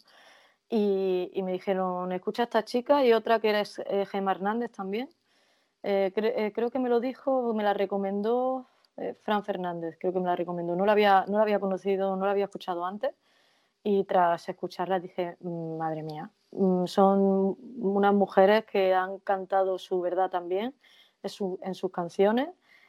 [0.71, 5.09] Y, me dijeron, escucha a esta chica y otra que es eh, Gemma Hernández también.
[5.83, 8.67] Eh, eh, creo que me lo dijo, me la recomendó
[8.97, 10.75] eh, Fran Fernández, creo que me la recomendó.
[10.77, 13.15] No la había, no la había conocido, no la había escuchado antes
[13.85, 20.01] y tras escucharla dije, "Mm, madre mía, mm, son unas mujeres que han cantado su
[20.01, 20.75] verdad también
[21.25, 22.49] en, su- en sus canciones,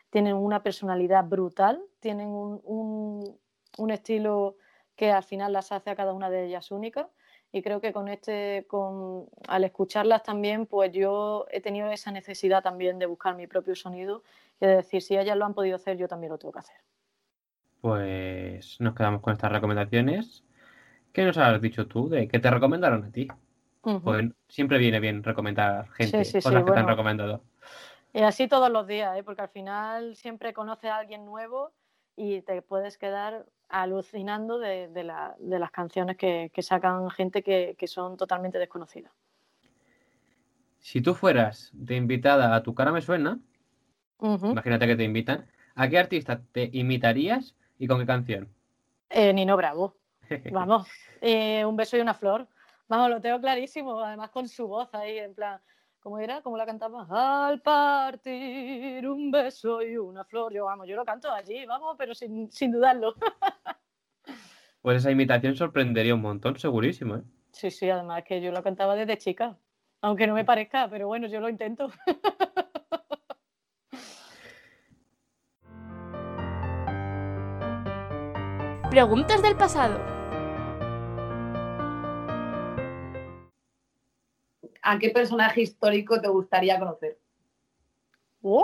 [0.09, 3.37] tienen una personalidad brutal, tienen un, un-
[3.77, 4.57] un estilo
[4.95, 7.07] que al final las hace a cada una de ellas únicas
[7.51, 12.63] y creo que con este, con, al escucharlas también, pues yo he tenido esa necesidad
[12.63, 14.23] también de buscar mi propio sonido
[14.61, 16.75] y de decir, si ellas lo han podido hacer, yo también lo tengo que hacer.
[17.81, 20.43] Pues nos quedamos con estas recomendaciones.
[21.13, 23.27] ¿Qué nos has dicho tú de que te recomendaron a ti?
[24.03, 27.43] Pues siempre viene bien recomendar gente, Sí, sí, sí, cosas que te han recomendado.
[28.15, 29.23] Y así todos los días, ¿eh?
[29.23, 31.73] porque al final siempre conoces a alguien nuevo
[32.15, 37.43] y te puedes quedar alucinando de, de la- de las canciones que, que sacan gente
[37.43, 39.11] que, que son totalmente desconocidas.
[40.79, 43.37] Si tú fueras de invitada a Tu cara me suena,
[44.51, 48.47] imagínate que te invitan, ¿a qué artista te imitarías y con qué canción?
[49.09, 49.97] Eh, Nino Bravo,
[50.53, 50.87] vamos,
[51.19, 52.47] eh, un beso y una flor,
[52.87, 55.59] vamos, lo tengo clarísimo, además con su voz ahí, en plan,
[56.05, 56.41] ¿cómo era?
[56.43, 57.07] ¿Cómo la cantaba?
[57.47, 62.13] Al partir un beso y una flor, yo vamos, yo lo canto allí, vamos, pero
[62.13, 63.15] sin, sin dudarlo.
[64.83, 67.23] Pues esa imitación sorprendería un montón, segurísimo, ¿eh?
[67.51, 69.57] Sí, sí, además que yo lo cantaba desde chica,
[69.99, 71.89] aunque no me parezca, pero bueno, yo lo intento.
[78.91, 79.99] Preguntas del pasado.
[84.87, 87.17] ¿A qué personaje histórico te gustaría conocer?
[88.43, 88.61] ¡Uh!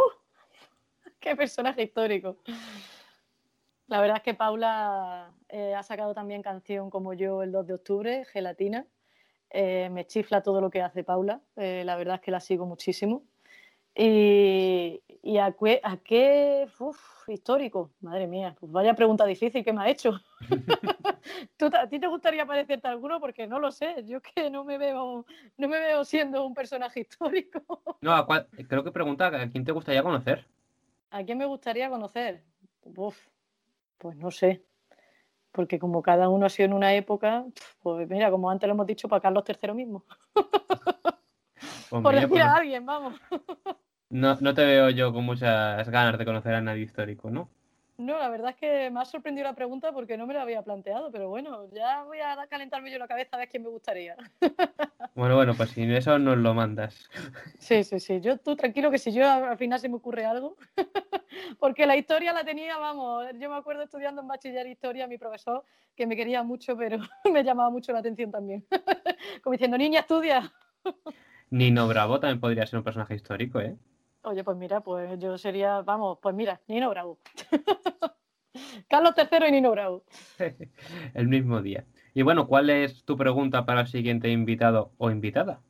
[1.20, 2.38] ¡Qué personaje histórico!
[3.88, 7.74] La verdad es que Paula eh, ha sacado también canción como yo el 2 de
[7.74, 8.86] octubre, Gelatina.
[9.50, 12.68] Eh, me chifla todo lo que hace Paula, eh, la verdad es que la sigo
[12.68, 13.24] muchísimo.
[13.96, 15.54] Y, y a,
[16.04, 20.20] qué uf, histórico, madre mía, pues vaya pregunta difícil que me ha hecho.
[21.58, 23.20] ¿Tú, ¿A ti te gustaría parecerte a alguno?
[23.20, 25.26] Porque no lo sé, yo que no me veo,
[25.58, 27.82] no me veo siendo un personaje histórico.
[28.02, 30.46] No, ¿a cuál- creo que pregunta a quién te gustaría conocer.
[31.12, 32.44] ¿A quién me gustaría conocer?
[32.84, 33.18] Uf,
[33.98, 34.64] pues no sé.
[35.52, 37.46] Porque como cada uno ha sido en una época,
[37.82, 40.06] pues mira, como antes lo hemos dicho, para Carlos III mismo.
[41.90, 43.16] Pues Por decir pues a alguien, vamos.
[44.10, 47.50] no- no te veo yo con muchas ganas de conocer a nadie histórico, ¿no?
[47.98, 50.64] No, la verdad es que me ha sorprendido la pregunta porque no me la había
[50.64, 54.16] planteado, pero bueno, ya voy a calentarme yo la cabeza a ver quién me gustaría.
[55.14, 57.10] Bueno, bueno, pues si eso nos lo mandas.
[57.60, 58.22] Sí, sí, sí.
[58.22, 60.56] Yo, tú tranquilo que si yo al final se me ocurre algo,
[61.60, 65.66] porque la historia la tenía, vamos, yo me acuerdo estudiando en bachiller historia, mi profesor,
[65.98, 66.98] que me quería mucho, pero
[67.32, 68.66] me llamaba mucho la atención también.
[69.44, 70.50] Como diciendo, niña, estudia.
[71.52, 73.78] Nino Bravo también podría ser un personaje histórico, ¿eh?
[74.24, 77.20] Oye, pues mira, pues yo sería, vamos, pues mira, Nino Bravo.
[78.88, 80.06] Carlos III y Nino Bravo.
[81.14, 81.86] El mismo día.
[82.14, 85.62] Y bueno, ¿cuál es tu pregunta para el siguiente invitado o invitada?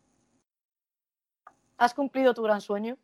[1.77, 2.97] ¿Has cumplido tu gran sueño?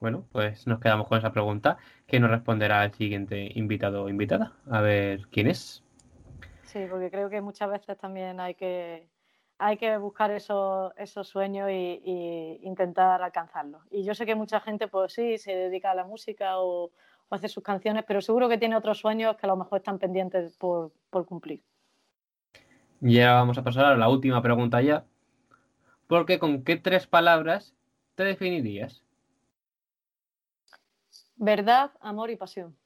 [0.00, 1.76] Bueno, pues nos quedamos con esa pregunta
[2.06, 4.54] que nos responderá el siguiente invitado o invitada.
[4.70, 5.84] A ver quién es.
[6.62, 9.08] Sí, porque creo que muchas veces también hay que,
[9.58, 13.82] hay que buscar esos, esos sueños y, y intentar alcanzarlos.
[13.90, 16.90] Y yo sé que mucha gente, pues sí, se dedica a la música o,
[17.28, 19.98] o hace sus canciones, pero seguro que tiene otros sueños que a lo mejor están
[19.98, 21.62] pendientes por, por cumplir.
[23.00, 25.04] Y ahora vamos a pasar a la última pregunta ya.
[26.06, 27.74] Porque con qué tres palabras
[28.14, 29.04] te definirías?
[31.36, 32.76] Verdad, amor y pasión.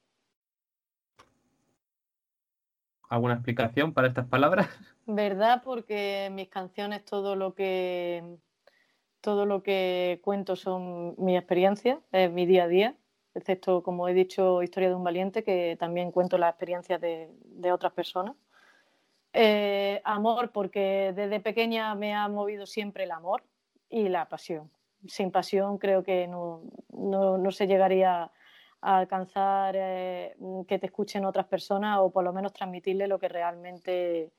[3.08, 4.68] ¿Alguna explicación para estas palabras?
[5.10, 8.36] Verdad, porque mis canciones, todo lo que
[9.22, 12.94] todo lo que cuento son mi experiencia, es mi día a día,
[13.34, 17.72] excepto, como he dicho, Historia de un Valiente, que también cuento las experiencias de, de
[17.72, 18.36] otras personas.
[19.32, 23.42] Eh, amor, porque desde pequeña me ha movido siempre el amor
[23.88, 24.70] y la pasión.
[25.06, 28.30] Sin pasión creo que no, no, no se llegaría
[28.82, 30.36] a alcanzar eh,
[30.68, 34.32] que te escuchen otras personas o por lo menos transmitirle lo que realmente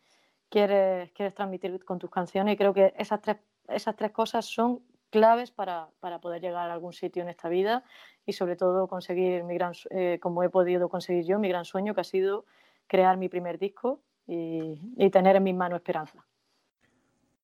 [0.49, 2.53] quieres, quieres transmitir con tus canciones.
[2.53, 3.37] Y creo que esas tres,
[3.67, 7.83] esas tres cosas son claves para, para poder llegar a algún sitio en esta vida
[8.25, 11.95] y sobre todo conseguir mi gran, eh, como he podido conseguir yo, mi gran sueño
[11.95, 12.45] que ha sido
[12.87, 16.25] crear mi primer disco y, y tener en mis manos esperanza.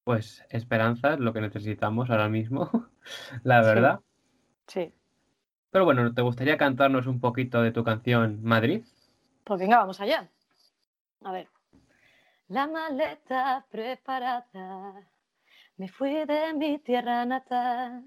[0.04, 2.70] Pues esperanza es lo que necesitamos ahora mismo,
[3.44, 4.00] la verdad.
[4.68, 4.94] Sí.
[5.72, 8.84] Pero bueno, ¿te gustaría cantarnos un poquito de tu canción Madrid?
[9.44, 10.30] Pues venga, vamos allá.
[11.24, 11.48] A ver.
[12.48, 15.10] La maleta preparada,
[15.78, 18.06] me fui de mi tierra natal.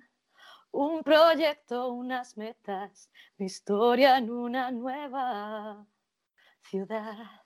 [0.70, 5.84] Un proyecto, unas metas, mi historia en una nueva
[6.62, 7.43] ciudad.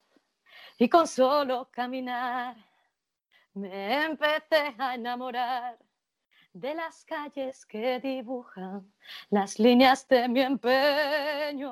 [0.76, 2.56] Y con solo caminar
[3.54, 5.78] me empecé a enamorar
[6.52, 8.92] de las calles que dibujan
[9.30, 11.70] las líneas de mi empeño,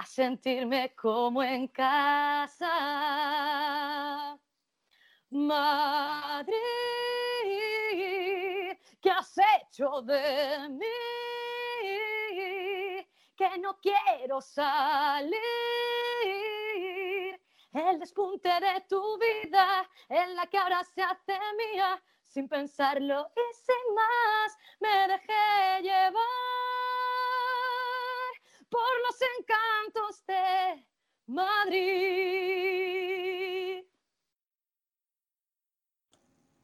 [0.00, 2.66] a sentirme como en casa.
[5.28, 6.54] Madrid,
[9.02, 10.86] ¿qué has hecho de mí?
[13.36, 15.36] Que no quiero salir.
[17.72, 23.54] El despunte de tu vida en la que ahora se hace mía sin pensarlo y
[23.54, 26.59] sin más me dejé llevar
[28.70, 30.86] por los encantos de
[31.26, 32.30] Madrid.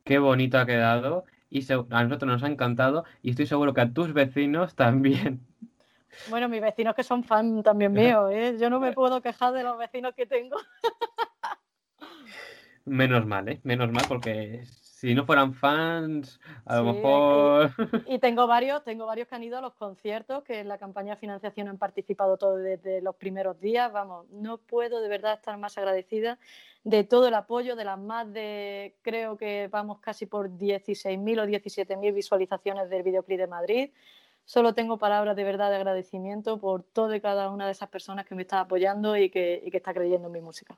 [0.04, 3.92] Qué bonito ha quedado y a nosotros nos ha encantado y estoy seguro que a
[3.92, 5.46] tus vecinos también.
[6.30, 8.56] Bueno, mis vecinos que son fan también míos, ¿eh?
[8.58, 10.56] yo no me puedo quejar de los vecinos que tengo.
[12.86, 13.60] Menos mal, ¿eh?
[13.64, 14.64] Menos mal porque
[14.96, 17.70] si no fueran fans, a lo Sí, mejor...
[18.06, 21.16] Y tengo varios, tengo varios que han ido a los conciertos, que en la campaña
[21.16, 23.92] de financiación han participado todos desde los primeros días.
[23.92, 26.38] Vamos, no puedo de verdad estar más agradecida
[26.82, 31.46] de todo el apoyo, de las más de, creo que vamos casi por 16.000 o
[31.46, 33.90] 17.000 visualizaciones del videoclip de Madrid.
[34.46, 38.24] Solo tengo palabras de verdad de agradecimiento por todo y cada una de esas personas
[38.24, 40.74] que me está apoyando y que, y que está creyendo en mi música.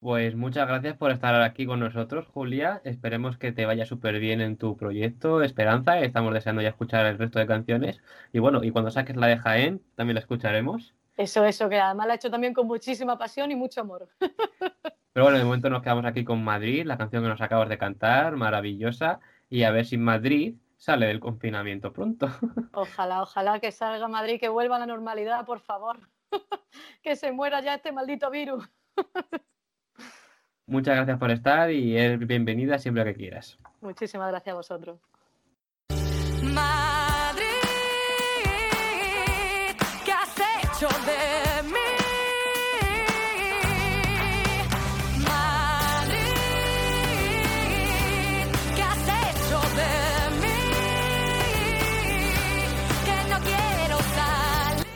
[0.00, 2.80] Pues muchas gracias por estar aquí con nosotros, Julia.
[2.84, 5.98] Esperemos que te vaya súper bien en tu proyecto, Esperanza.
[5.98, 8.00] Estamos deseando ya escuchar el resto de canciones.
[8.32, 10.94] Y bueno, y cuando saques la de Jaén, también la escucharemos.
[11.16, 14.08] Eso, eso, que además la he hecho también con muchísima pasión y mucho amor.
[15.12, 17.76] Pero bueno, de momento nos quedamos aquí con Madrid, la canción que nos acabas de
[17.76, 19.18] cantar, maravillosa.
[19.50, 22.28] Y a ver si Madrid sale del confinamiento pronto.
[22.72, 26.08] Ojalá, ojalá que salga Madrid, que vuelva a la normalidad, por favor.
[27.02, 28.70] que se muera ya este maldito virus.
[30.68, 33.56] Muchas gracias por estar y eres bienvenida siempre que quieras.
[33.80, 34.98] Muchísimas gracias a vosotros.
[36.42, 37.46] Madrid,
[40.04, 41.88] ¿qué has hecho de mí?
[45.24, 46.18] Madrid,
[48.76, 49.92] ¿qué has hecho de
[50.42, 50.60] mí?
[53.06, 54.86] Que no quiero salir.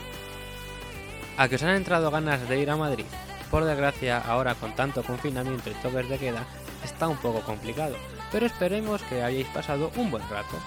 [1.35, 3.05] ¿A que os han entrado ganas de ir a Madrid?
[3.53, 6.43] Por desgracia, ahora con tanto confinamiento y toques de queda,
[6.83, 7.95] está un poco complicado,
[8.31, 10.57] pero esperemos que hayáis pasado un buen rato.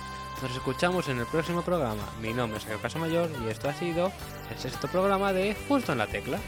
[0.40, 2.04] Nos escuchamos en el próximo programa.
[2.22, 4.12] Mi nombre es Javier Casamayor y esto ha sido
[4.52, 6.38] el sexto programa de Justo en la Tecla.